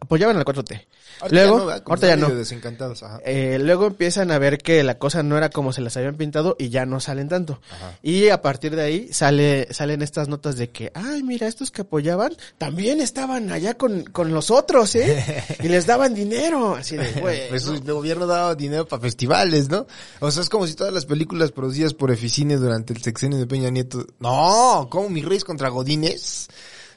[0.00, 0.86] apoyaban a la 4T.
[1.20, 2.28] Ahorita Luego, ya ahorita ya no.
[2.30, 3.20] desencantados, ajá.
[3.24, 6.56] Eh, luego empiezan a ver que la cosa no era como se las habían pintado
[6.58, 7.60] y ya no salen tanto.
[7.70, 7.98] Ajá.
[8.02, 11.82] Y a partir de ahí sale, salen estas notas de que, ay, mira, estos que
[11.82, 15.44] apoyaban también estaban allá con, con los otros, ¿eh?
[15.62, 16.74] y les daban dinero.
[16.74, 17.48] Así de, güey.
[17.48, 17.74] Pues ¿no?
[17.74, 19.86] el gobierno daba dinero para festivales, ¿no?
[20.20, 23.46] O sea, es como si todas las películas producidas por Eficine durante el sexenio de
[23.46, 24.06] Peña Nieto...
[24.20, 26.48] No, ¿cómo mis reyes contra Godines?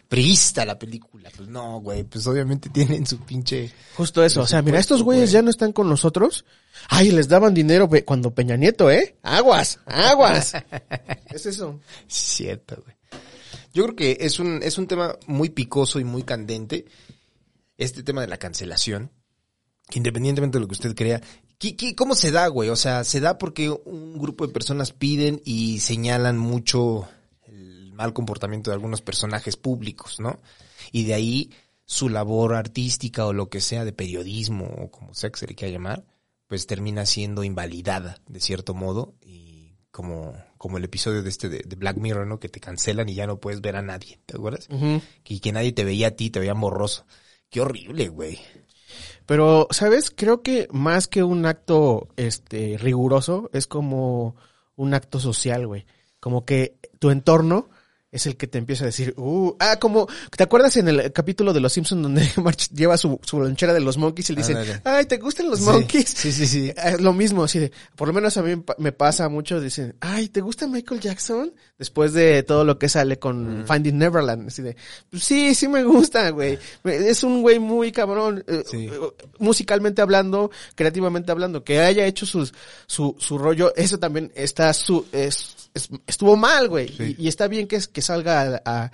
[0.07, 1.31] Priista la película.
[1.35, 3.71] Pues no, güey, pues obviamente tienen su pinche...
[3.95, 4.41] Justo eso.
[4.41, 5.33] O sea, mira, estos güeyes güey.
[5.33, 6.45] ya no están con nosotros.
[6.89, 9.15] Ay, les daban dinero cuando Peña Nieto, ¿eh?
[9.23, 10.53] Aguas, aguas.
[11.33, 11.79] es eso.
[12.07, 12.95] Cierto, güey.
[13.73, 16.85] Yo creo que es un, es un tema muy picoso y muy candente.
[17.77, 19.11] Este tema de la cancelación.
[19.89, 21.21] Que independientemente de lo que usted crea.
[21.59, 22.69] ¿Qué- qué- ¿Cómo se da, güey?
[22.69, 27.07] O sea, se da porque un grupo de personas piden y señalan mucho
[27.47, 30.39] el mal comportamiento de algunos personajes públicos, ¿no?
[30.91, 31.51] Y de ahí
[31.85, 35.55] su labor artística o lo que sea de periodismo o como sea que se le
[35.55, 36.05] quiera llamar,
[36.47, 41.59] pues termina siendo invalidada de cierto modo y como, como el episodio de este de,
[41.59, 42.39] de Black Mirror, ¿no?
[42.39, 44.67] Que te cancelan y ya no puedes ver a nadie, ¿te acuerdas?
[44.69, 45.01] Ujú.
[45.27, 47.05] Y que nadie te veía a ti, te veía borroso.
[47.49, 48.39] Qué horrible, güey.
[49.25, 50.11] Pero, ¿sabes?
[50.11, 54.35] Creo que más que un acto, este, riguroso, es como
[54.75, 55.85] un acto social, güey.
[56.19, 57.69] Como que tu entorno
[58.15, 61.53] es el que te empieza a decir, uh, ah, como, ¿te acuerdas en el capítulo
[61.53, 64.57] de Los Simpsons donde March lleva su, su lonchera de los monkeys y le dicen,
[64.57, 64.81] Ándale.
[64.83, 66.09] ay, ¿te gustan los Sí, monkeys?
[66.09, 66.71] Sí, sí, sí.
[66.83, 69.59] Es lo mismo, así de, por lo menos a mí me pa- me pasa mucho,
[69.61, 71.53] dicen, ay, ¿te gusta Michael Jackson?
[71.77, 74.75] Después de todo lo que sale con Finding Neverland, así de,
[75.09, 76.57] pues sí, sí me gusta, güey.
[76.83, 78.87] Es un güey muy cabrón, eh, Sí.
[78.87, 78.99] eh,
[79.39, 82.53] musicalmente hablando, creativamente hablando, que haya hecho sus,
[82.87, 85.54] su, su rollo, eso también está su, es-
[86.07, 86.87] estuvo mal, güey.
[86.89, 87.15] Sí.
[87.17, 88.91] Y, y está bien que, es- que salga a,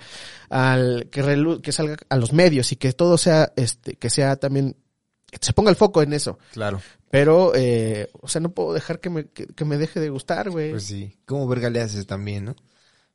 [0.50, 4.10] a- al, que, relu- que salga a los medios y que todo sea, este, que
[4.10, 4.76] sea también,
[5.30, 6.38] que se ponga el foco en eso.
[6.52, 6.80] Claro.
[7.10, 10.50] Pero, eh, o sea, no puedo dejar que me, que, que me deje de gustar,
[10.50, 10.70] güey.
[10.70, 11.16] Pues sí.
[11.26, 12.56] ¿Cómo verga le haces también, no?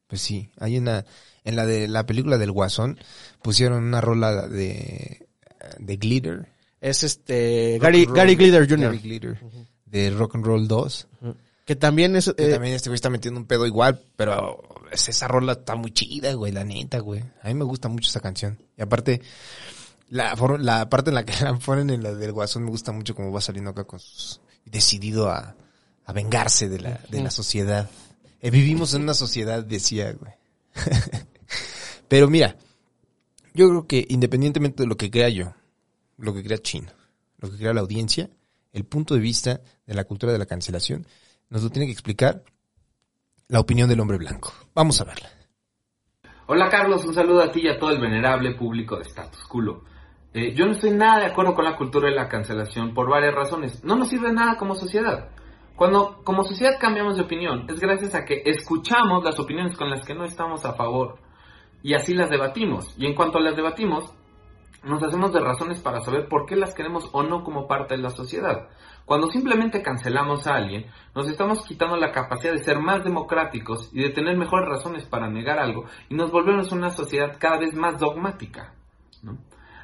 [0.08, 0.50] Pues sí.
[0.60, 1.04] Hay una,
[1.44, 3.00] en la de la película del Guasón,
[3.42, 5.28] pusieron una rola de,
[5.80, 6.48] de Glitter.
[6.80, 8.80] es este, Gary, Gary Glitter Jr.
[8.86, 9.40] Gary Glitter.
[9.86, 11.08] De Rock and Roll 2.
[11.68, 15.10] Que también es, Que eh, también este güey está metiendo un pedo igual, pero es-
[15.10, 17.22] esa rola está muy chida, güey, la neta, güey.
[17.44, 18.58] A mí me gusta mucho esa canción.
[18.78, 19.22] Y aparte,
[20.10, 23.32] la parte en la que la ponen en la del guasón me gusta mucho como
[23.32, 24.40] va saliendo acá con sus...
[24.66, 25.56] decidido a,
[26.06, 27.90] a vengarse de la, de la sociedad.
[28.42, 30.32] Eh, vivimos en una sociedad, decía, güey.
[32.08, 32.56] pero mira,
[33.54, 35.54] yo creo que independientemente de lo que crea yo,
[36.18, 36.92] lo que crea Chino,
[37.40, 38.30] lo que crea la audiencia,
[38.72, 41.06] el punto de vista de la cultura de la cancelación
[41.50, 42.44] nos lo tiene que explicar
[43.48, 44.52] la opinión del hombre blanco.
[44.74, 45.30] Vamos a verla.
[46.48, 49.84] Hola Carlos, un saludo a ti y a todo el venerable público de Status Culo.
[50.34, 53.34] Eh, yo no estoy nada de acuerdo con la cultura de la cancelación por varias
[53.34, 53.84] razones.
[53.84, 55.30] No nos sirve nada como sociedad.
[55.76, 60.06] Cuando como sociedad cambiamos de opinión es gracias a que escuchamos las opiniones con las
[60.06, 61.20] que no estamos a favor
[61.84, 62.94] y así las debatimos.
[62.98, 64.14] Y en cuanto las debatimos,
[64.88, 68.02] nos hacemos de razones para saber por qué las queremos o no como parte de
[68.02, 68.70] la sociedad.
[69.06, 74.02] Cuando simplemente cancelamos a alguien, nos estamos quitando la capacidad de ser más democráticos y
[74.02, 78.00] de tener mejores razones para negar algo y nos volvemos una sociedad cada vez más
[78.00, 78.74] dogmática.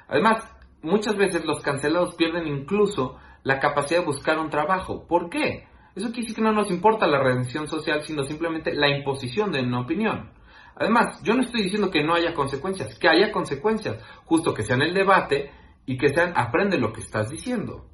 [0.08, 0.44] Además,
[0.82, 5.06] muchas veces los cancelados pierden incluso la capacidad de buscar un trabajo.
[5.08, 5.68] ¿Por qué?
[5.96, 9.62] Eso quiere decir que no nos importa la redención social, sino simplemente la imposición de
[9.62, 10.32] una opinión.
[10.76, 14.82] Además, yo no estoy diciendo que no haya consecuencias, que haya consecuencias, justo que sean
[14.82, 15.52] el debate
[15.86, 17.86] y que sean aprende lo que estás diciendo.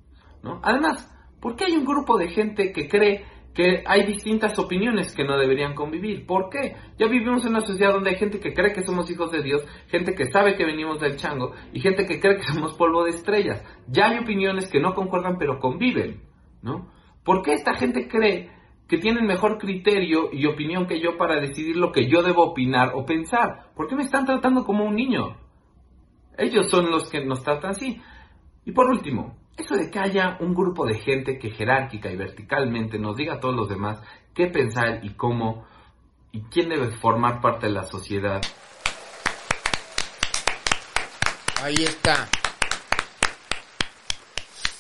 [0.44, 0.60] ¿no?
[0.64, 1.10] Además,
[1.42, 5.38] ¿por qué hay un grupo de gente que cree que hay distintas opiniones que no
[5.38, 6.26] deberían convivir?
[6.26, 6.76] ¿Por qué?
[6.98, 9.66] Ya vivimos en una sociedad donde hay gente que cree que somos hijos de Dios,
[9.88, 13.12] gente que sabe que venimos del chango y gente que cree que somos polvo de
[13.12, 13.64] estrellas.
[13.88, 16.22] Ya hay opiniones que no concuerdan pero conviven,
[16.62, 16.90] ¿no?
[17.24, 18.50] ¿Por qué esta gente cree
[18.90, 22.94] que tienen mejor criterio y opinión que yo para decidir lo que yo debo opinar
[22.96, 23.72] o pensar?
[23.76, 25.38] ¿Por qué me están tratando como un niño?
[26.36, 28.02] Ellos son los que nos tratan así.
[28.66, 32.98] Y por último, eso de que haya un grupo de gente que jerárquica y verticalmente
[32.98, 34.02] nos diga a todos los demás
[34.34, 35.66] qué pensar y cómo
[36.32, 38.42] y quién debe formar parte de la sociedad.
[41.62, 42.28] Ahí está.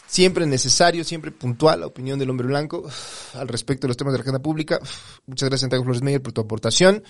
[0.09, 2.89] Siempre necesario, siempre puntual la opinión del hombre blanco
[3.35, 4.79] al respecto de los temas de la agenda pública.
[5.27, 7.03] Muchas gracias, Santiago Flores Meyer, por tu aportación.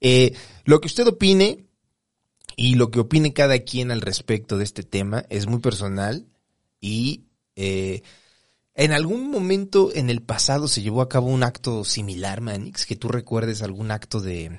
[0.00, 0.32] Eh,
[0.64, 1.64] lo que usted opine
[2.54, 6.24] y lo que opine cada quien al respecto de este tema es muy personal
[6.80, 7.24] y
[7.56, 8.02] eh,
[8.76, 12.94] en algún momento en el pasado se llevó a cabo un acto similar, Manix, que
[12.94, 14.56] tú recuerdes algún acto de,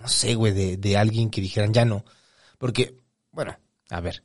[0.00, 2.04] no sé, güey, de, de alguien que dijeran ya no.
[2.58, 2.98] Porque,
[3.30, 3.56] bueno,
[3.88, 4.24] a ver,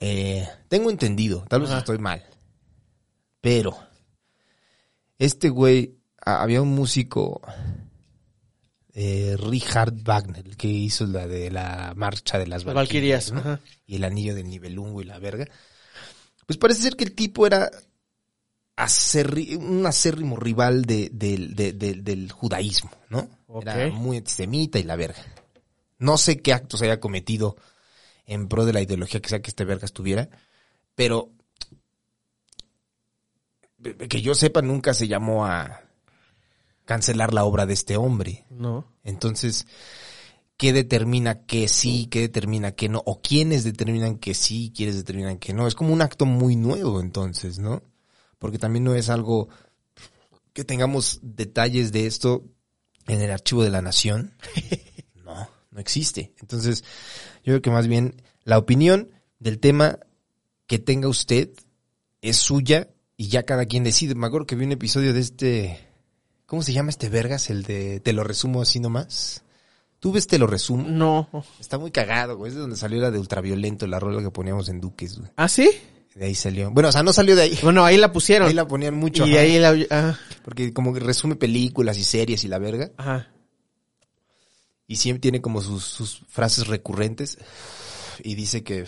[0.00, 1.78] eh, tengo entendido, tal vez Ajá.
[1.80, 2.22] estoy mal,
[3.40, 3.76] pero
[5.18, 7.40] este güey, a- había un músico,
[8.94, 13.32] eh, Richard Wagner, que hizo la de la marcha de las Valquirias,
[13.86, 15.46] y el anillo del Nibelungo y la verga.
[16.46, 17.70] Pues parece ser que el tipo era
[18.76, 23.28] acerri- un acérrimo rival de- del- de- de- del judaísmo, ¿no?
[23.62, 25.22] Era muy antisemita y la verga.
[25.98, 27.56] No sé qué actos haya cometido
[28.26, 30.28] en pro de la ideología que sea que este verga estuviera,
[30.94, 31.32] pero
[34.08, 35.82] que yo sepa nunca se llamó a
[36.84, 38.44] cancelar la obra de este hombre.
[38.50, 38.86] No.
[39.04, 39.66] Entonces,
[40.56, 43.02] ¿qué determina que sí, qué determina que no?
[43.04, 45.66] ¿O quiénes determinan que sí, quiénes determinan que no?
[45.66, 47.82] Es como un acto muy nuevo entonces, ¿no?
[48.38, 49.48] Porque también no es algo
[50.52, 52.44] que tengamos detalles de esto
[53.06, 54.34] en el archivo de la nación.
[55.26, 56.36] No, no existe.
[56.40, 56.84] Entonces,
[57.46, 60.00] yo creo que más bien la opinión del tema
[60.66, 61.50] que tenga usted
[62.20, 64.16] es suya y ya cada quien decide.
[64.16, 65.78] Me acuerdo que vi un episodio de este...
[66.44, 67.48] ¿Cómo se llama este vergas?
[67.50, 69.44] El de Te lo resumo así nomás.
[70.00, 70.88] ¿Tú ves Te lo resumo?
[70.88, 71.28] No.
[71.60, 72.48] Está muy cagado, güey.
[72.50, 75.30] Es de donde salió la de Ultraviolento, la rola que poníamos en Duques, güey.
[75.36, 75.70] ¿Ah, sí?
[76.16, 76.72] De ahí salió.
[76.72, 77.58] Bueno, o sea, no salió de ahí.
[77.62, 78.48] Bueno, ahí la pusieron.
[78.48, 79.24] Ahí la ponían mucho.
[79.24, 79.40] y ajá.
[79.40, 79.86] ahí la...
[79.90, 82.90] ah, Porque como que resume películas y series y la verga.
[82.96, 83.28] ajá.
[84.86, 87.38] Y siempre tiene como sus, sus frases recurrentes.
[88.22, 88.86] Y dice que,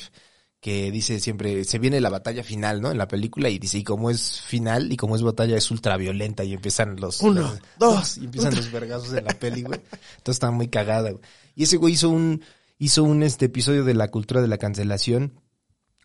[0.61, 2.91] que dice siempre, se viene la batalla final, ¿no?
[2.91, 3.49] En la película.
[3.51, 6.45] Y dice, y como es final y como es batalla es ultraviolenta.
[6.45, 7.21] Y empiezan los...
[7.21, 9.81] Uno, los- dos, Y empiezan los vergazos en la peli, güey.
[9.91, 11.23] Entonces está muy cagada, güey.
[11.57, 12.43] Y ese güey hizo un,
[12.79, 15.41] hizo un este episodio de la cultura de la cancelación.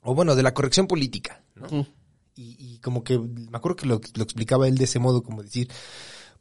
[0.02, 1.68] O bueno, de la corrección política, ¿no?
[1.68, 1.86] Mm.
[2.36, 5.44] y, y como que me acuerdo que lo, lo explicaba él de ese modo, como
[5.44, 5.70] decir,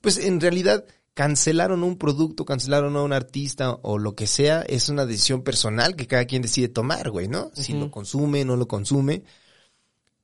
[0.00, 4.88] pues en realidad cancelaron un producto, cancelaron a un artista o lo que sea, es
[4.88, 7.50] una decisión personal que cada quien decide tomar, güey, ¿no?
[7.54, 9.24] Si lo consume, no lo consume,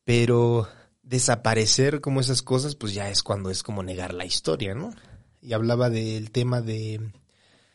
[0.04, 0.68] pero
[1.02, 4.94] desaparecer como esas cosas, pues ya es cuando es como negar la historia, ¿no?
[5.42, 7.12] Y hablaba del tema de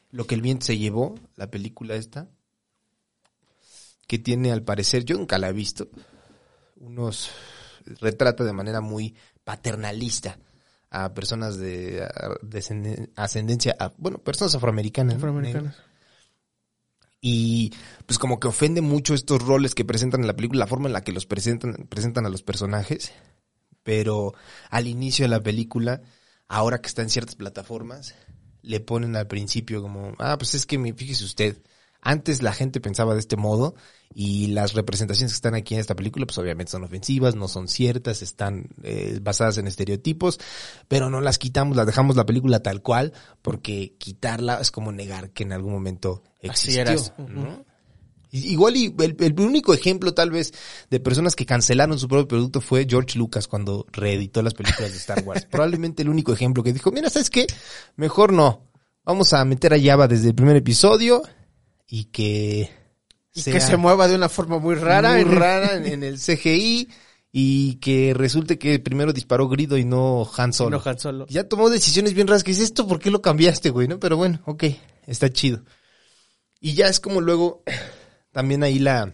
[0.10, 2.30] lo que el viento se llevó, la película esta,
[4.08, 5.88] que tiene al parecer, yo nunca la he visto,
[6.78, 7.30] unos
[7.86, 10.38] retrata de manera muy paternalista
[10.94, 12.08] a personas de
[13.16, 15.16] ascendencia, a- bueno, personas afroamericanas.
[15.16, 15.18] ¿no?
[15.18, 15.76] Afroamericanas.
[17.20, 17.72] Y
[18.06, 20.94] pues como que ofende mucho estos roles que presentan en la película, la forma en
[20.94, 23.12] la que los presentan, presentan a los personajes.
[23.84, 24.34] Pero
[24.70, 26.02] al inicio de la película,
[26.48, 28.14] ahora que está en ciertas plataformas,
[28.62, 31.58] le ponen al principio como, ah, pues es que me, fíjese usted,
[32.04, 33.76] antes la gente pensaba de este modo
[34.14, 37.68] y las representaciones que están aquí en esta película, pues obviamente son ofensivas, no son
[37.68, 40.40] ciertas, están eh, basadas en estereotipos,
[40.88, 45.32] pero no las quitamos, las dejamos la película tal cual, porque quitarla es como negar
[45.32, 47.14] que en algún momento Así existió, eras.
[47.18, 47.66] ¿no?
[48.32, 50.54] I- Igual y el, el único ejemplo tal vez
[50.90, 54.98] de personas que cancelaron su propio producto fue George Lucas cuando reeditó las películas de
[54.98, 55.46] Star Wars.
[55.52, 57.46] Probablemente el único ejemplo que dijo, mira, ¿sabes qué?
[57.96, 58.68] Mejor no.
[59.06, 61.22] Vamos a meter a Java desde el primer episodio
[61.96, 62.72] y que...
[63.36, 65.14] Y sea que se mueva de una forma muy rara.
[65.14, 66.90] muy rara en, en el CGI
[67.32, 70.78] y que resulte que primero disparó Grido y no Han Solo.
[70.78, 71.28] No, Han Solo.
[71.30, 73.88] Ya tomó decisiones bien raras que dices, ¿esto por qué lo cambiaste, güey?
[73.88, 74.00] ¿No?
[74.00, 74.64] Pero bueno, ok,
[75.06, 75.62] está chido.
[76.60, 77.62] Y ya es como luego
[78.32, 79.14] también ahí la,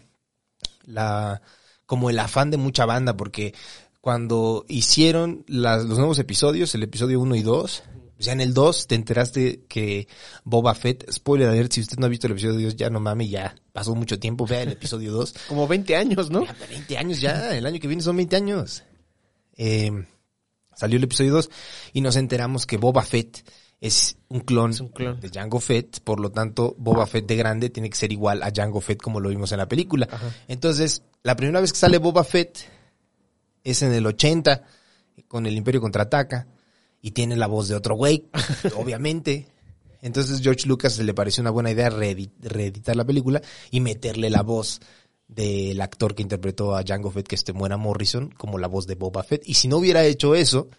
[0.85, 1.41] la,
[1.85, 3.53] como el afán de mucha banda, porque
[3.99, 7.83] cuando hicieron las- los nuevos episodios, el episodio 1 y 2,
[8.19, 10.07] ya en el 2 te enteraste que
[10.43, 13.29] Boba Fett, spoiler alert, si usted no ha visto el episodio 2, ya no mames,
[13.29, 15.33] ya pasó mucho tiempo, vea el episodio 2.
[15.47, 16.45] Como 20 años, ¿no?
[16.45, 18.83] Ya, 20 años ya, el año que viene son 20 años.
[19.55, 19.91] Eh,
[20.75, 21.49] salió el episodio 2
[21.93, 23.43] y nos enteramos que Boba Fett
[23.81, 25.19] es un clon, Es un clon.
[25.21, 28.51] de Jango Fett, por lo tanto Boba Fett de grande tiene que ser igual a
[28.53, 30.07] Jango Fett como lo vimos en la película.
[30.11, 30.29] Ajá.
[30.49, 32.59] Entonces, la primera vez que sale Boba Fett
[33.63, 34.63] es en el 80
[35.27, 36.47] con el Imperio contraataca
[37.01, 38.25] y tiene la voz de otro güey,
[38.77, 39.47] obviamente.
[40.01, 44.41] Entonces George Lucas le pareció una buena idea reedi- reeditar la película y meterle la
[44.43, 44.79] voz
[45.27, 48.95] del actor que interpretó a Jango Fett, que este muera Morrison, como la voz de
[48.95, 49.43] Boba Fett.
[49.45, 50.69] Y si no hubiera hecho eso,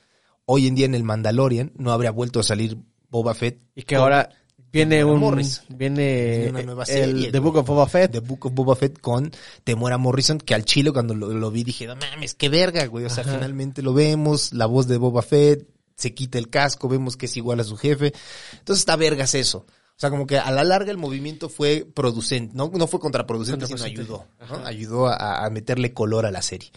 [0.46, 2.78] hoy en día en el Mandalorian no habría vuelto a salir
[3.10, 3.60] Boba Fett.
[3.74, 4.30] Y que ahora
[4.72, 5.64] Viene Temuera un Morrison.
[5.76, 7.38] viene una nueva serie, el The.
[7.40, 8.12] Book of Boba Fett.
[8.12, 9.30] The Book of Boba Fett con
[9.64, 13.04] Temuera Morrison, que al chile cuando lo, lo vi dije, no mames, qué verga, güey.
[13.04, 13.34] O sea, Ajá.
[13.34, 15.66] finalmente lo vemos, la voz de Boba Fett,
[16.00, 18.12] se quita el casco, vemos que es igual a su jefe.
[18.52, 19.58] Entonces está vergas eso.
[19.68, 23.66] O sea, como que a la larga el movimiento fue producente, no, no fue contraproducente,
[23.66, 24.64] sino ayudó, ¿no?
[24.64, 26.70] Ayudó a, a meterle color a la serie.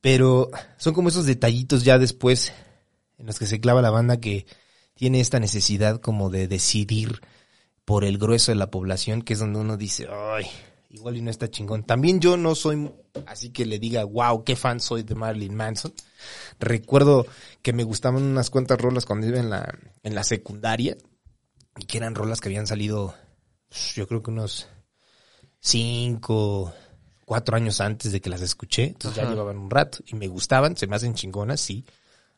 [0.00, 2.52] Pero son como esos detallitos ya después
[3.18, 4.46] en los que se clava la banda que
[4.94, 7.20] tiene esta necesidad como de decidir
[7.84, 10.46] por el grueso de la población, que es donde uno dice, ay,
[10.90, 11.82] igual y no está chingón.
[11.82, 12.90] También yo no soy
[13.26, 15.92] así que le diga, wow, qué fan soy de Marilyn Manson.
[16.58, 17.26] Recuerdo
[17.62, 20.96] que me gustaban unas cuantas rolas cuando iba en la, en la secundaria
[21.78, 23.14] y que eran rolas que habían salido,
[23.68, 24.68] pues, yo creo que unos
[25.60, 26.72] cinco,
[27.24, 28.84] cuatro años antes de que las escuché.
[28.88, 31.84] Entonces ya llevaban un rato y me gustaban, se me hacen chingonas, sí.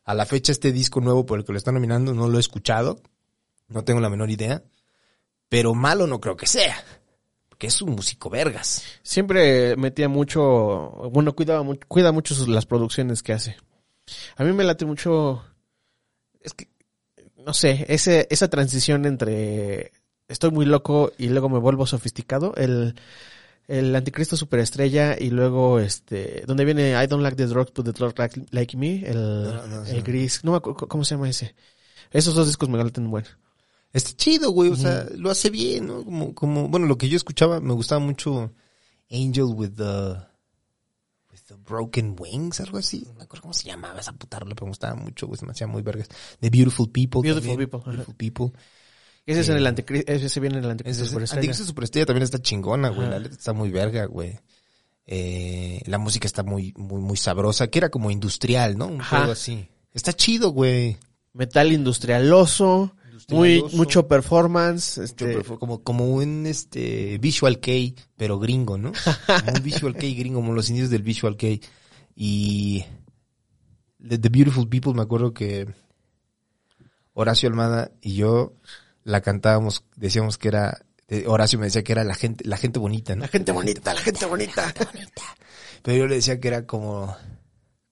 [0.05, 2.41] A la fecha este disco nuevo por el que lo están nominando no lo he
[2.41, 3.01] escuchado,
[3.69, 4.63] no tengo la menor idea,
[5.47, 6.75] pero malo no creo que sea,
[7.47, 8.83] porque es un músico vergas.
[9.01, 10.41] Siempre metía mucho,
[11.11, 13.55] bueno, cuidaba cuida mucho sus- las producciones que hace.
[14.35, 15.43] A mí me late mucho,
[16.41, 16.67] es que,
[17.37, 19.91] no sé, ese, esa transición entre
[20.27, 22.95] estoy muy loco y luego me vuelvo sofisticado, el,
[23.67, 27.91] el anticristo superestrella y luego este, donde viene I don't like the drugs but the
[27.91, 30.03] drugs like, like me, el, No, no, el no.
[30.03, 31.55] gris, no me acuerdo cómo se llama ese.
[32.11, 33.27] Esos dos discos me laten bueno.
[33.91, 36.03] Está chido, güey, o sea, lo hace bien, ¿no?
[36.03, 38.51] Como, como, bueno, lo que yo escuchaba, me gustaba mucho
[39.11, 40.15] Angel with the
[41.67, 43.03] Broken Wings, algo así.
[43.07, 45.45] No me acuerdo cómo se llamaba esa puta rola, pero me gustaba mucho, güey, se
[45.45, 46.07] me hacía muy vergas.
[46.39, 47.21] The Beautiful People.
[47.21, 47.91] Beautiful también, People.
[47.91, 48.51] Beautiful People.
[49.25, 51.39] Ese es Eh, en el anticristo, ese viene en el anticristo superestrella.
[51.39, 53.09] Anticristo Superestrella también está chingona, güey.
[53.09, 54.37] La letra está muy verga, güey.
[55.05, 58.87] Eh, la música está muy, muy, muy sabrosa, que era como industrial, ¿no?
[58.87, 59.67] Un juego así.
[59.93, 60.97] Está chido, güey.
[61.33, 62.95] Metal industrialoso,
[63.29, 68.91] muy mucho performance, este, como, como un este Visual Kei, pero gringo, ¿no?
[69.45, 71.61] Como un Visual Kei gringo, como los indios del Visual Kei.
[72.15, 72.85] Y
[74.07, 75.67] The, The Beautiful People, me acuerdo que
[77.13, 78.53] Horacio Almada y yo
[79.03, 80.85] la cantábamos, decíamos que era,
[81.27, 83.21] Horacio me decía que era la gente, la gente bonita, ¿no?
[83.21, 84.73] la gente bonita, la gente bonita.
[85.83, 87.15] Pero yo le decía que era como,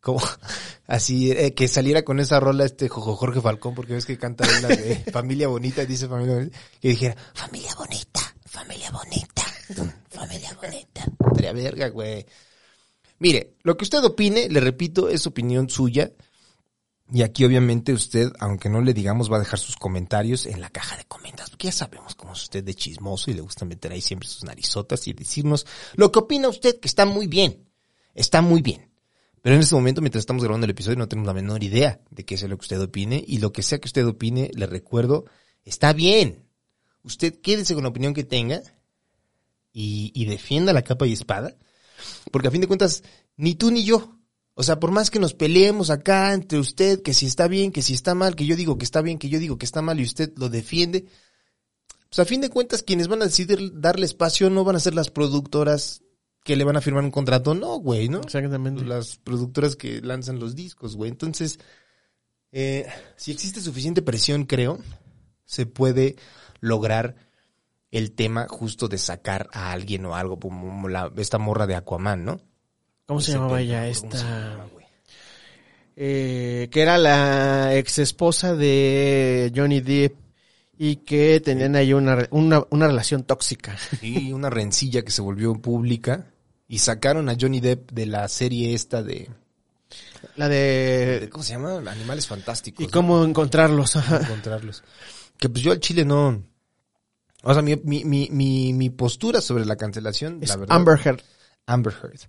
[0.01, 0.19] como,
[0.87, 4.45] así, eh, que saliera con esa rola este Jojo Jorge Falcón, porque ves que canta
[4.61, 9.43] la de Familia Bonita, dice Familia Bonita, que dijera, Familia Bonita, Familia Bonita,
[10.09, 11.05] Familia Bonita.
[11.27, 12.25] Estaría verga, güey.
[13.19, 16.11] Mire, lo que usted opine, le repito, es opinión suya.
[17.13, 20.69] Y aquí obviamente usted, aunque no le digamos, va a dejar sus comentarios en la
[20.69, 23.91] caja de comentarios, porque ya sabemos cómo es usted de chismoso y le gusta meter
[23.91, 27.67] ahí siempre sus narizotas y decirnos lo que opina usted, que está muy bien.
[28.15, 28.90] Está muy bien.
[29.41, 32.25] Pero en este momento, mientras estamos grabando el episodio, no tenemos la menor idea de
[32.25, 33.23] qué es lo que usted opine.
[33.25, 35.25] Y lo que sea que usted opine, le recuerdo,
[35.63, 36.45] está bien.
[37.03, 38.61] Usted quédese con la opinión que tenga
[39.73, 41.55] y, y defienda la capa y espada.
[42.31, 43.03] Porque a fin de cuentas,
[43.35, 44.17] ni tú ni yo.
[44.53, 47.81] O sea, por más que nos peleemos acá entre usted, que si está bien, que
[47.81, 49.99] si está mal, que yo digo que está bien, que yo digo que está mal
[49.99, 51.05] y usted lo defiende,
[52.09, 54.93] pues a fin de cuentas quienes van a decidir darle espacio no van a ser
[54.93, 56.03] las productoras
[56.43, 58.21] que le van a firmar un contrato, no, güey, ¿no?
[58.21, 58.83] Exactamente.
[58.83, 61.11] Las productoras que lanzan los discos, güey.
[61.11, 61.59] Entonces,
[62.51, 64.79] eh, si existe suficiente presión, creo,
[65.45, 66.15] se puede
[66.59, 67.15] lograr
[67.91, 72.23] el tema justo de sacar a alguien o algo, como la, esta morra de Aquaman,
[72.23, 72.41] ¿no?
[73.05, 74.67] ¿Cómo se llamaba se llama, Esta,
[75.95, 80.15] eh, que era la ex esposa de Johnny Depp
[80.77, 83.77] y que tenían ahí una, una, una relación tóxica.
[83.99, 86.30] Sí, una rencilla que se volvió pública
[86.71, 89.29] y sacaron a Johnny Depp de la serie esta de,
[90.37, 91.27] La de-.
[91.29, 91.83] ¿cómo se llama?
[91.91, 92.81] Animales fantásticos.
[92.81, 92.93] ¿Y ¿no?
[92.93, 93.97] cómo encontrarlos?
[93.97, 94.81] Encontrarlos.
[95.37, 96.41] Que pues yo al Chile no.
[97.43, 100.77] O sea, mi, mi, mi, mi, mi postura sobre la cancelación, Es la verdad.
[100.77, 101.21] Amber Heard.
[101.65, 102.21] Amber Heard.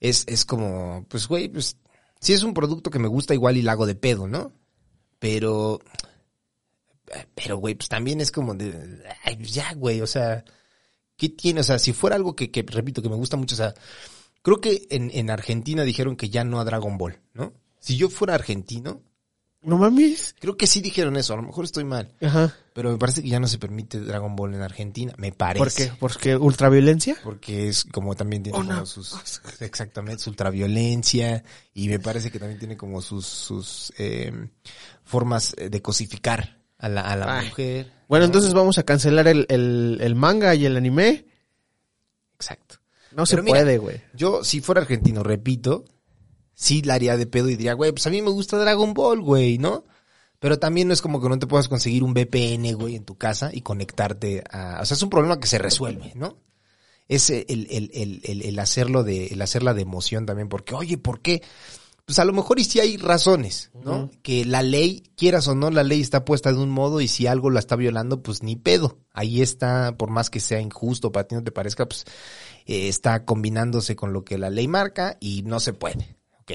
[0.00, 1.76] Es, es como, pues güey, pues
[2.18, 4.54] si es un producto que me gusta igual y la hago de pedo, ¿no?
[5.18, 5.80] Pero,
[7.34, 10.46] pero güey, pues también es como de, ay, pues, ya güey, o sea,
[11.16, 11.60] ¿qué tiene?
[11.60, 13.74] O sea, si fuera algo que, que, repito, que me gusta mucho, o sea,
[14.42, 17.52] creo que en, en Argentina dijeron que ya no a Dragon Ball, ¿no?
[17.80, 19.02] Si yo fuera argentino,
[19.62, 20.34] No mames.
[20.38, 22.12] creo que sí dijeron eso, a lo mejor estoy mal.
[22.20, 22.54] Ajá.
[22.72, 25.14] Pero me parece que ya no se permite Dragon Ball en Argentina.
[25.18, 25.62] Me parece.
[25.64, 25.92] ¿Por qué?
[25.98, 27.16] ¿Porque ultraviolencia?
[27.24, 28.86] Porque es como también tiene Oh, como no.
[28.86, 29.14] sus
[29.60, 31.42] exactamente su ultraviolencia
[31.74, 34.32] y me parece que también tiene como sus sus eh,
[35.04, 37.48] formas de cosificar a la, a la Ay.
[37.48, 37.92] mujer.
[38.08, 38.26] Bueno, ¿no?
[38.26, 41.26] entonces vamos a cancelar el, el, el manga y el anime.
[42.34, 42.76] exacto.
[43.12, 44.02] No se mira, puede, güey.
[44.14, 45.84] Yo si fuera argentino, repito,
[46.54, 49.20] sí la haría de pedo y diría, güey, pues a mí me gusta Dragon Ball,
[49.20, 49.84] güey, ¿no?
[50.38, 53.16] Pero también no es como que no te puedas conseguir un VPN, güey, en tu
[53.16, 54.80] casa y conectarte a...
[54.82, 56.36] O sea, es un problema que se resuelve, ¿no?
[57.08, 60.98] Es el, el, el, el, el hacerlo de, el hacerla de emoción también, porque, oye,
[60.98, 61.42] ¿por qué?
[62.06, 64.12] Pues a lo mejor y sí hay razones, ¿no?
[64.22, 67.26] Que la ley, quieras o no, la ley está puesta de un modo y si
[67.26, 69.00] algo la está violando, pues ni pedo.
[69.12, 72.04] Ahí está, por más que sea injusto, para ti no te parezca, pues
[72.64, 76.16] eh, está combinándose con lo que la ley marca y no se puede.
[76.42, 76.52] Ok.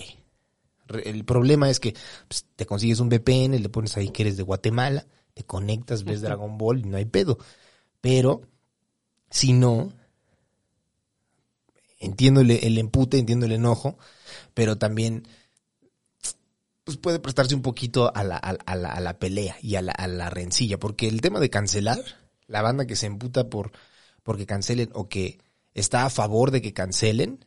[1.04, 1.96] El problema es que
[2.30, 6.22] pues, te consigues un VPN, le pones ahí que eres de Guatemala, te conectas, ves
[6.22, 7.38] Dragon Ball y no hay pedo.
[8.00, 8.44] Pero,
[9.30, 9.92] si no,
[12.00, 13.98] entiendo el, el empute, entiendo el enojo,
[14.54, 15.28] pero también
[16.92, 19.82] pues puede prestarse un poquito a la, a, a la, a la pelea y a
[19.82, 22.00] la, a la rencilla, porque el tema de cancelar,
[22.48, 23.72] la banda que se emputa por
[24.24, 25.40] porque cancelen o que
[25.74, 27.46] está a favor de que cancelen,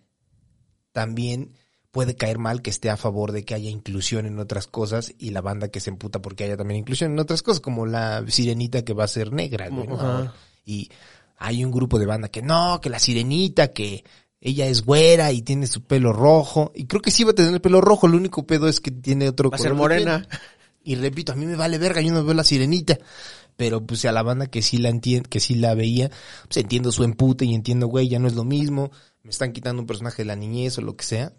[0.92, 1.53] también
[1.90, 5.30] puede caer mal que esté a favor de que haya inclusión en otras cosas y
[5.30, 8.84] la banda que se emputa porque haya también inclusión en otras cosas, como la sirenita
[8.84, 9.95] que va a ser negra, güey, ¿no?
[9.95, 10.34] Ajá.
[10.64, 10.90] Y
[11.36, 14.05] hay un grupo de banda que no, que la sirenita, que
[14.45, 16.70] ella es güera y tiene su pelo rojo.
[16.74, 18.90] Y creo que sí va a tener el pelo rojo, el único pedo es que
[18.90, 20.28] tiene otro Va a ser color de morena.
[20.84, 22.99] Y repito, a mí me vale verga, yo no veo la sirenita.
[23.57, 26.11] Pero pues a la banda que sí la entiende, que sí la veía,
[26.47, 28.90] pues entiendo su empute y entiendo, güey, ya no es lo mismo.
[29.22, 31.32] Me están quitando un personaje de la niñez o lo que sea.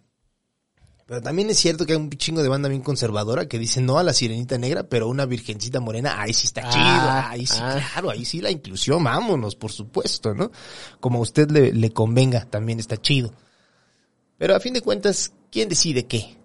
[1.07, 3.99] Pero también es cierto que hay un chingo de banda bien conservadora que dice no
[3.99, 7.59] a la sirenita negra, pero una virgencita morena, ahí sí está Ah, chido, ahí sí,
[7.61, 7.79] ah.
[7.91, 10.51] claro, ahí sí la inclusión, vámonos, por supuesto, ¿no?
[10.99, 13.33] Como a usted le, le convenga, también está chido.
[14.39, 16.37] Pero a fin de cuentas, ¿quién decide qué?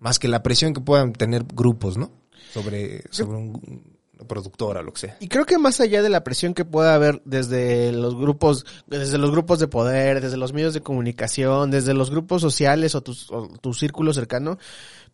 [0.00, 2.10] Más que la presión que puedan tener grupos, ¿no?
[2.52, 5.16] Sobre, sobre un, productora lo que sea.
[5.20, 9.18] Y creo que más allá de la presión que pueda haber desde los grupos, desde
[9.18, 13.30] los grupos de poder, desde los medios de comunicación, desde los grupos sociales o, tus-
[13.30, 14.58] o tu círculo cercano,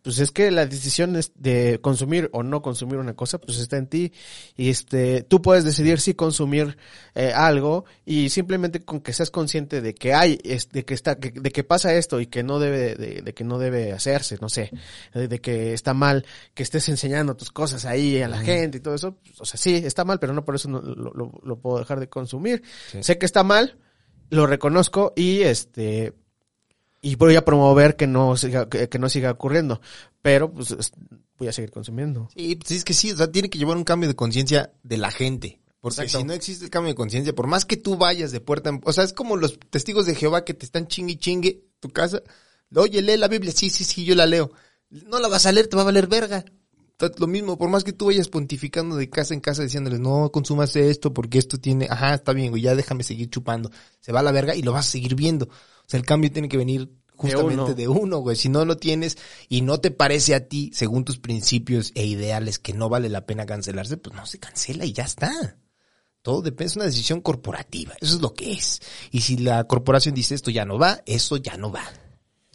[0.05, 3.75] pues es que la decisión es de consumir o no consumir una cosa, pues está
[3.77, 4.13] en ti.
[4.55, 6.77] Y este, tú puedes decidir si consumir
[7.15, 10.37] eh, algo y simplemente con que seas consciente de que hay,
[10.71, 13.43] de que está, que- de que pasa esto y que no debe, de, de que
[13.43, 14.71] no debe hacerse, no sé,
[15.13, 18.93] de, que está mal que estés enseñando tus cosas ahí a la gente y todo
[18.95, 21.59] eso, pues, o sea, sí, está mal, pero no por eso no- lo, lo- lo
[21.59, 22.61] puedo dejar de consumir.
[22.91, 23.01] Sí.
[23.01, 23.79] Sé que está mal,
[24.29, 26.13] lo reconozco y este
[27.05, 29.79] y voy a promover que no siga que, que no siga ocurriendo,
[30.23, 30.91] pero pues es-
[31.37, 32.27] voy a seguir consumiendo.
[32.35, 34.97] Sí, pues es que sí, o sea, tiene que llevar un cambio de conciencia de
[34.97, 35.61] la gente.
[35.81, 36.17] Porque Exacto.
[36.17, 38.81] si no existe el cambio de conciencia, por más que tú vayas de puerta en...
[38.85, 42.23] O sea, es como los testigos de Jehová que te están chingue chingue tu casa.
[42.75, 43.51] Oye, lee la Biblia.
[43.55, 44.51] Sí, sí, sí, yo la leo.
[44.89, 46.43] No la vas a leer, te va a valer verga.
[46.93, 50.31] Entonces, Lo mismo, por más que tú vayas pontificando de casa en casa diciéndoles, no
[50.31, 51.85] consumas esto porque esto tiene...
[51.87, 53.69] Ajá, está bien, güey, ya déjame seguir chupando.
[53.99, 55.47] Se va a la verga y lo vas a seguir viendo.
[55.85, 58.35] O sea, el cambio tiene que venir justamente de uno, güey.
[58.35, 59.17] Si no lo tienes
[59.49, 63.25] y no te parece a ti, según tus principios e ideales, que no vale la
[63.25, 65.57] pena cancelarse, pues no se cancela y ya está.
[66.21, 67.93] Todo depende, es una decisión corporativa.
[68.01, 68.81] Eso es lo que es.
[69.11, 71.83] Y si la corporación dice esto ya no va, eso ya no va.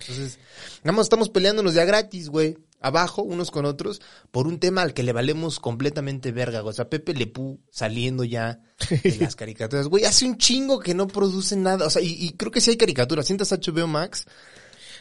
[0.00, 0.38] Entonces,
[0.82, 2.58] nada más estamos peleándonos ya gratis, güey.
[2.80, 4.00] Abajo, unos con otros,
[4.30, 6.62] por un tema al que le valemos completamente verga.
[6.62, 9.86] O sea, Pepe Lepú saliendo ya de las caricaturas.
[9.88, 11.86] Güey, hace un chingo que no produce nada.
[11.86, 13.26] O sea, y, y creo que sí hay caricaturas.
[13.26, 14.26] Sientas HBO Max.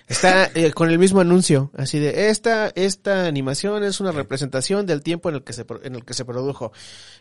[0.10, 5.02] Está eh, con el mismo anuncio, así de esta esta animación es una representación del
[5.04, 6.72] tiempo en el que se en el que se produjo.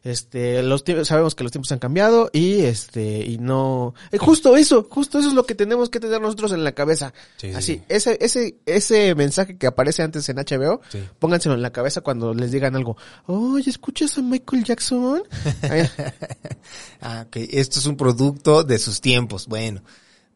[0.04, 4.56] Este, los tiempos sabemos que los tiempos han cambiado y este y no eh, justo
[4.56, 7.12] eso, justo eso es lo que tenemos que tener nosotros en la cabeza.
[7.36, 7.82] Sí, sí, así, sí.
[7.90, 10.98] ese ese ese mensaje que aparece antes en HBO, Sí.
[11.18, 12.96] pónganselo en la cabeza cuando les digan algo.
[13.26, 15.22] "Oye, ¿escuchas a Michael Jackson?"
[17.00, 17.36] Ah, ok.
[17.52, 19.46] Esto es un producto de sus tiempos.
[19.46, 19.82] Bueno,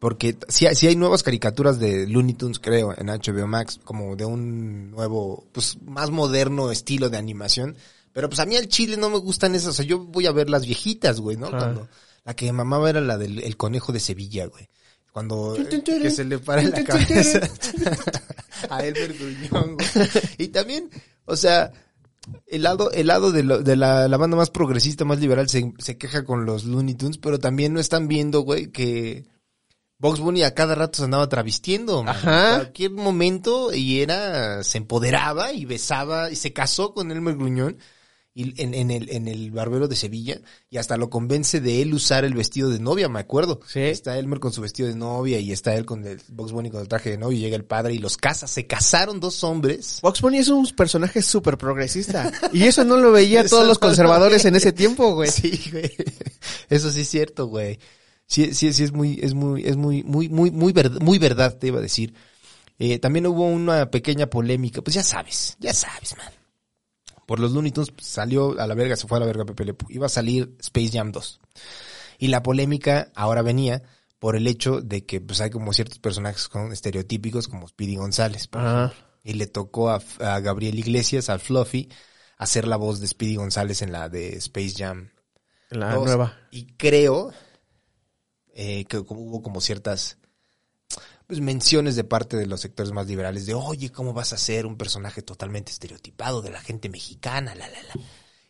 [0.03, 4.17] porque si hay, sí hay nuevas caricaturas de Looney Tunes, creo, en HBO Max, como
[4.17, 7.77] de un nuevo, pues más moderno estilo de animación.
[8.13, 9.69] Pero pues a mí al chile no me gustan esas.
[9.69, 11.47] O sea, yo voy a ver las viejitas, güey, ¿no?
[11.47, 11.51] Ah.
[11.57, 11.89] Cuando
[12.25, 14.69] la que mamaba era la del el conejo de Sevilla, güey.
[15.13, 17.39] Cuando eh, que se le para la cabeza
[18.71, 20.09] a Elmer Gruñón, güey.
[20.39, 20.91] Y también,
[21.27, 21.71] o sea,
[22.49, 25.73] el lado, el lado de, lo- de la, la banda más progresista, más liberal, se,
[25.79, 29.31] se queja con los Looney Tunes, pero también no están viendo, güey, que
[30.03, 32.03] Box Bunny a cada rato se andaba travestiendo.
[32.03, 32.17] man.
[32.17, 32.49] Ajá.
[32.49, 37.79] En cualquier momento y era, se empoderaba y besaba y se casó con Elmer Gruñón
[38.35, 41.95] y en, en el, en el barbero de Sevilla y hasta lo convence de él
[41.95, 43.61] usar el vestido de novia, me acuerdo.
[43.65, 43.79] Sí.
[43.79, 46.81] Está Elmer con su vestido de novia y está él con el Box Bunny con
[46.81, 48.49] el traje de novia y llega el padre y los casa.
[48.49, 50.01] Se casaron dos hombres.
[50.03, 52.33] Box Bunny es un personaje súper progresista.
[52.53, 55.31] Y eso no lo veía todos los conservadores en ese tiempo, güey.
[55.31, 55.93] Sí, güey.
[56.69, 57.79] Eso sí es cierto, güey.
[58.33, 61.59] Sí, sí, sí es muy, es muy, es muy, muy, muy, muy verdad, muy verdad,
[61.59, 62.15] te iba a decir.
[62.79, 66.33] Eh, también hubo una pequeña polémica, pues ya sabes, ya sabes, man.
[67.27, 69.67] por los Looney Tunes pues, salió a la verga, se fue a la verga Pepe
[69.67, 69.87] Le Pew.
[69.91, 71.41] Iba a salir Space Jam 2.
[72.21, 73.83] Y la polémica ahora venía
[74.19, 78.49] por el hecho de que pues hay como ciertos personajes con estereotípicos como Speedy González.
[78.49, 78.95] por.
[79.23, 81.91] Y le tocó a, a Gabriel Iglesias, al Fluffy,
[82.39, 85.11] hacer la voz de Speedy González en la de Space Jam
[85.69, 86.39] La nueva.
[86.51, 87.31] Y creo
[88.55, 90.19] eh, que hubo como ciertas
[91.27, 94.67] pues, menciones de parte de los sectores más liberales de, oye, ¿cómo vas a ser
[94.67, 97.55] un personaje totalmente estereotipado de la gente mexicana?
[97.55, 97.95] La, la, la.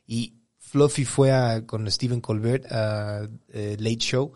[0.06, 4.32] Y Fluffy fue a, con Stephen Colbert a eh, Late Show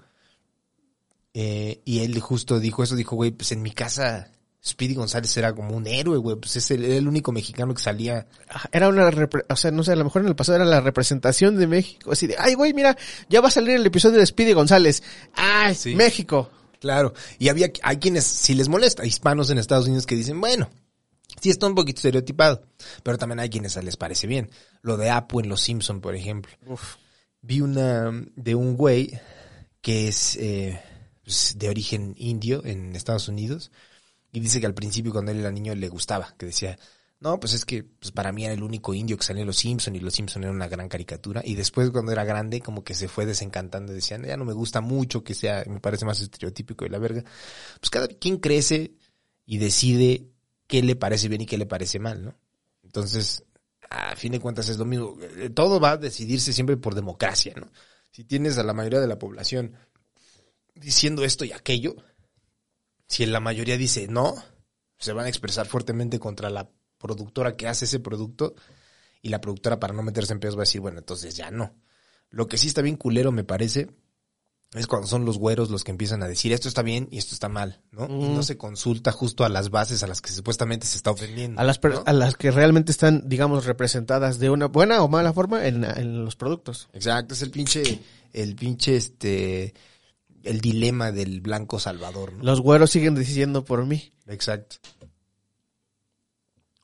[1.38, 4.32] eh, y él justo dijo eso, dijo, güey, pues en mi casa
[4.66, 7.80] Speedy González era como un héroe, güey, pues es el, era el único mexicano que
[7.82, 10.56] salía Ajá, Era una, repre- o sea, no sé, a lo mejor en el pasado
[10.56, 12.10] era la representación de México.
[12.12, 12.96] Así de, ay, güey, mira,
[13.28, 15.02] ya va a salir el episodio de Speedy González.
[15.34, 15.94] Ay, Sí.
[15.94, 16.50] México.
[16.80, 20.68] Claro, y había hay quienes, si les molesta, hispanos en Estados Unidos que dicen, bueno,
[21.40, 22.62] sí está un poquito estereotipado,
[23.02, 24.50] pero también hay quienes les parece bien.
[24.82, 26.52] Lo de Apu en Los Simpson, por ejemplo.
[27.40, 29.18] Vi una de un güey
[29.80, 30.80] que es eh,
[31.24, 33.70] pues, de origen indio en Estados Unidos
[34.36, 36.78] y dice que al principio cuando él era niño le gustaba, que decía,
[37.20, 39.56] no, pues es que pues para mí era el único indio que salía en Los
[39.56, 42.92] Simpson y Los Simpson era una gran caricatura y después cuando era grande como que
[42.92, 46.20] se fue desencantando y decían, ya no me gusta mucho que sea, me parece más
[46.20, 47.24] estereotípico y la verga.
[47.80, 48.92] Pues cada quien crece
[49.46, 50.28] y decide
[50.66, 52.34] qué le parece bien y qué le parece mal, ¿no?
[52.82, 53.42] Entonces,
[53.88, 55.16] a fin de cuentas es lo mismo.
[55.38, 57.72] Eh, Todo va a decidirse siempre por democracia, ¿no?
[58.10, 59.76] Si tienes a la mayoría de la población
[60.74, 61.96] diciendo esto y aquello,
[63.08, 64.34] si la mayoría dice no,
[64.98, 68.54] se van a expresar fuertemente contra la productora que hace ese producto
[69.22, 71.74] y la productora para no meterse en pedos va a decir, bueno, entonces ya no.
[72.30, 73.88] Lo que sí está bien culero, me parece,
[74.72, 77.34] es cuando son los güeros los que empiezan a decir esto está bien y esto
[77.34, 78.06] está mal, ¿no?
[78.06, 81.60] Y no se consulta justo a las bases a las que supuestamente se está ofendiendo.
[81.60, 85.66] A las, a las que realmente están, digamos, representadas de una buena o mala forma
[85.66, 86.88] en, en los productos.
[86.92, 88.00] Exacto, es el pinche,
[88.32, 89.72] el pinche, este,
[90.46, 92.44] el dilema del blanco salvador, ¿no?
[92.44, 94.12] Los güeros siguen decidiendo por mí.
[94.26, 94.76] Exacto.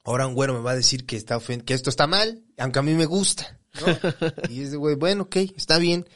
[0.05, 2.79] Ahora un güero me va a decir que está ofen- que esto está mal, aunque
[2.81, 3.87] a mí me gusta, ¿no?
[4.51, 6.09] y es de güey, bueno, ok, está bien.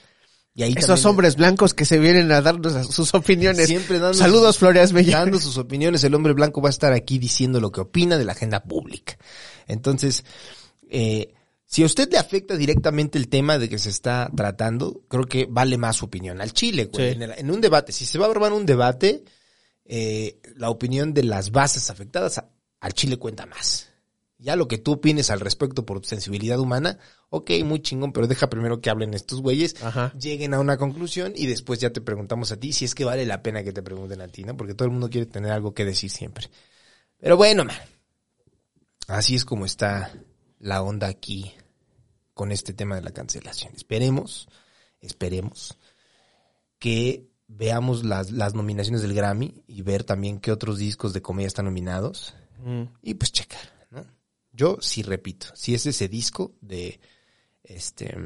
[0.55, 3.69] Y ahí Esos también- hombres blancos que se vienen a darnos sus opiniones.
[3.69, 5.19] Siempre dando Saludos, sus- Flores Bella.
[5.21, 8.25] dando sus opiniones, el hombre blanco va a estar aquí diciendo lo que opina de
[8.25, 9.19] la agenda pública.
[9.69, 10.25] Entonces,
[10.91, 11.35] eh,
[11.67, 15.47] si a usted le afecta directamente el tema de que se está tratando, creo que
[15.51, 16.41] vale más su opinión.
[16.41, 17.09] Al Chile, güey.
[17.11, 17.17] Sí.
[17.17, 19.25] En, el- en un debate, si se va a armar un debate,
[19.85, 22.49] eh, la opinión de las bases afectadas a-
[22.81, 23.89] al Chile cuenta más.
[24.39, 26.99] Ya lo que tú opines al respecto por tu sensibilidad humana,
[27.31, 30.13] ok, muy chingón, pero deja primero que hablen estos güeyes, Ajá.
[30.13, 33.25] lleguen a una conclusión y después ya te preguntamos a ti si es que vale
[33.25, 34.55] la pena que te pregunten a ti, ¿no?
[34.57, 36.49] Porque todo el mundo quiere tener algo que decir siempre.
[37.19, 37.77] Pero bueno, man,
[39.09, 40.13] así es como está
[40.67, 41.53] la onda aquí
[42.35, 43.75] con este tema de la cancelación.
[43.77, 44.49] Esperemos,
[45.01, 45.79] esperemos
[46.79, 51.47] que veamos las, las nominaciones del Grammy y ver también qué otros discos de comedia
[51.47, 52.85] están nominados Mm.
[53.03, 54.05] y pues checar, ¿no?
[54.51, 56.99] Yo sí repito, si es ese disco de
[57.63, 58.17] este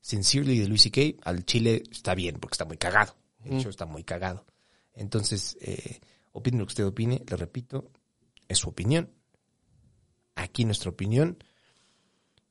[0.00, 3.14] Sincerely de Luis C.K., al Chile está bien, porque está muy cagado.
[3.44, 4.46] De hecho, está muy cagado.
[4.94, 6.00] Entonces, eh,
[6.32, 7.90] opine lo que usted opine, le repito,
[8.48, 9.12] es su opinión.
[10.34, 11.36] Aquí nuestra opinión.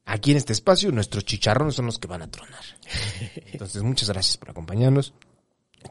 [0.10, 2.64] Aquí en este espacio, nuestros chicharrones son los que van a tronar.
[3.51, 5.14] Entonces, muchas gracias por acompañarnos.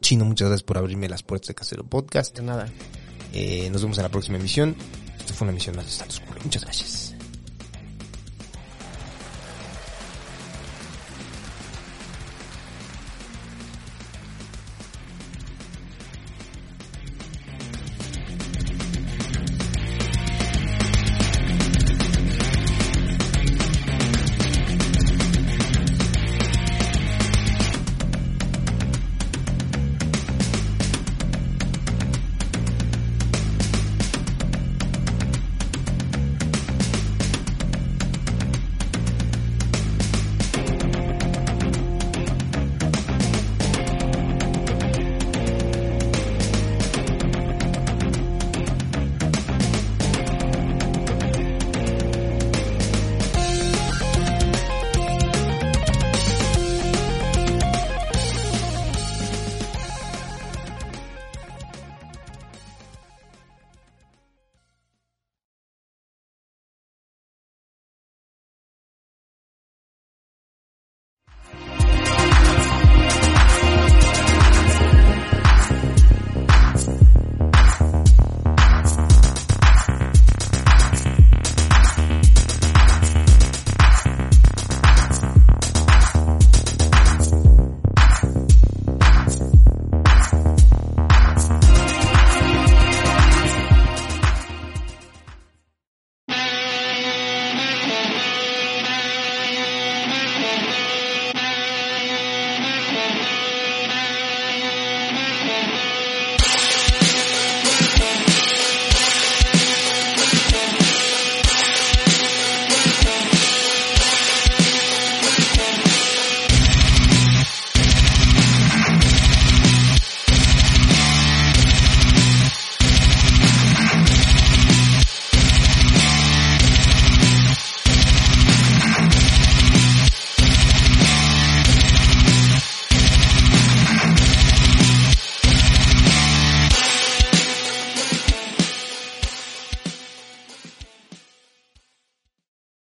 [0.01, 2.35] Chino, muchas gracias por abrirme las puertas de Casero Podcast.
[2.35, 2.67] De nada.
[3.35, 4.75] Eh, nos vemos en la próxima emisión.
[5.19, 6.23] Esto fue una emisión más de Status.
[6.43, 7.16] Muchas gracias.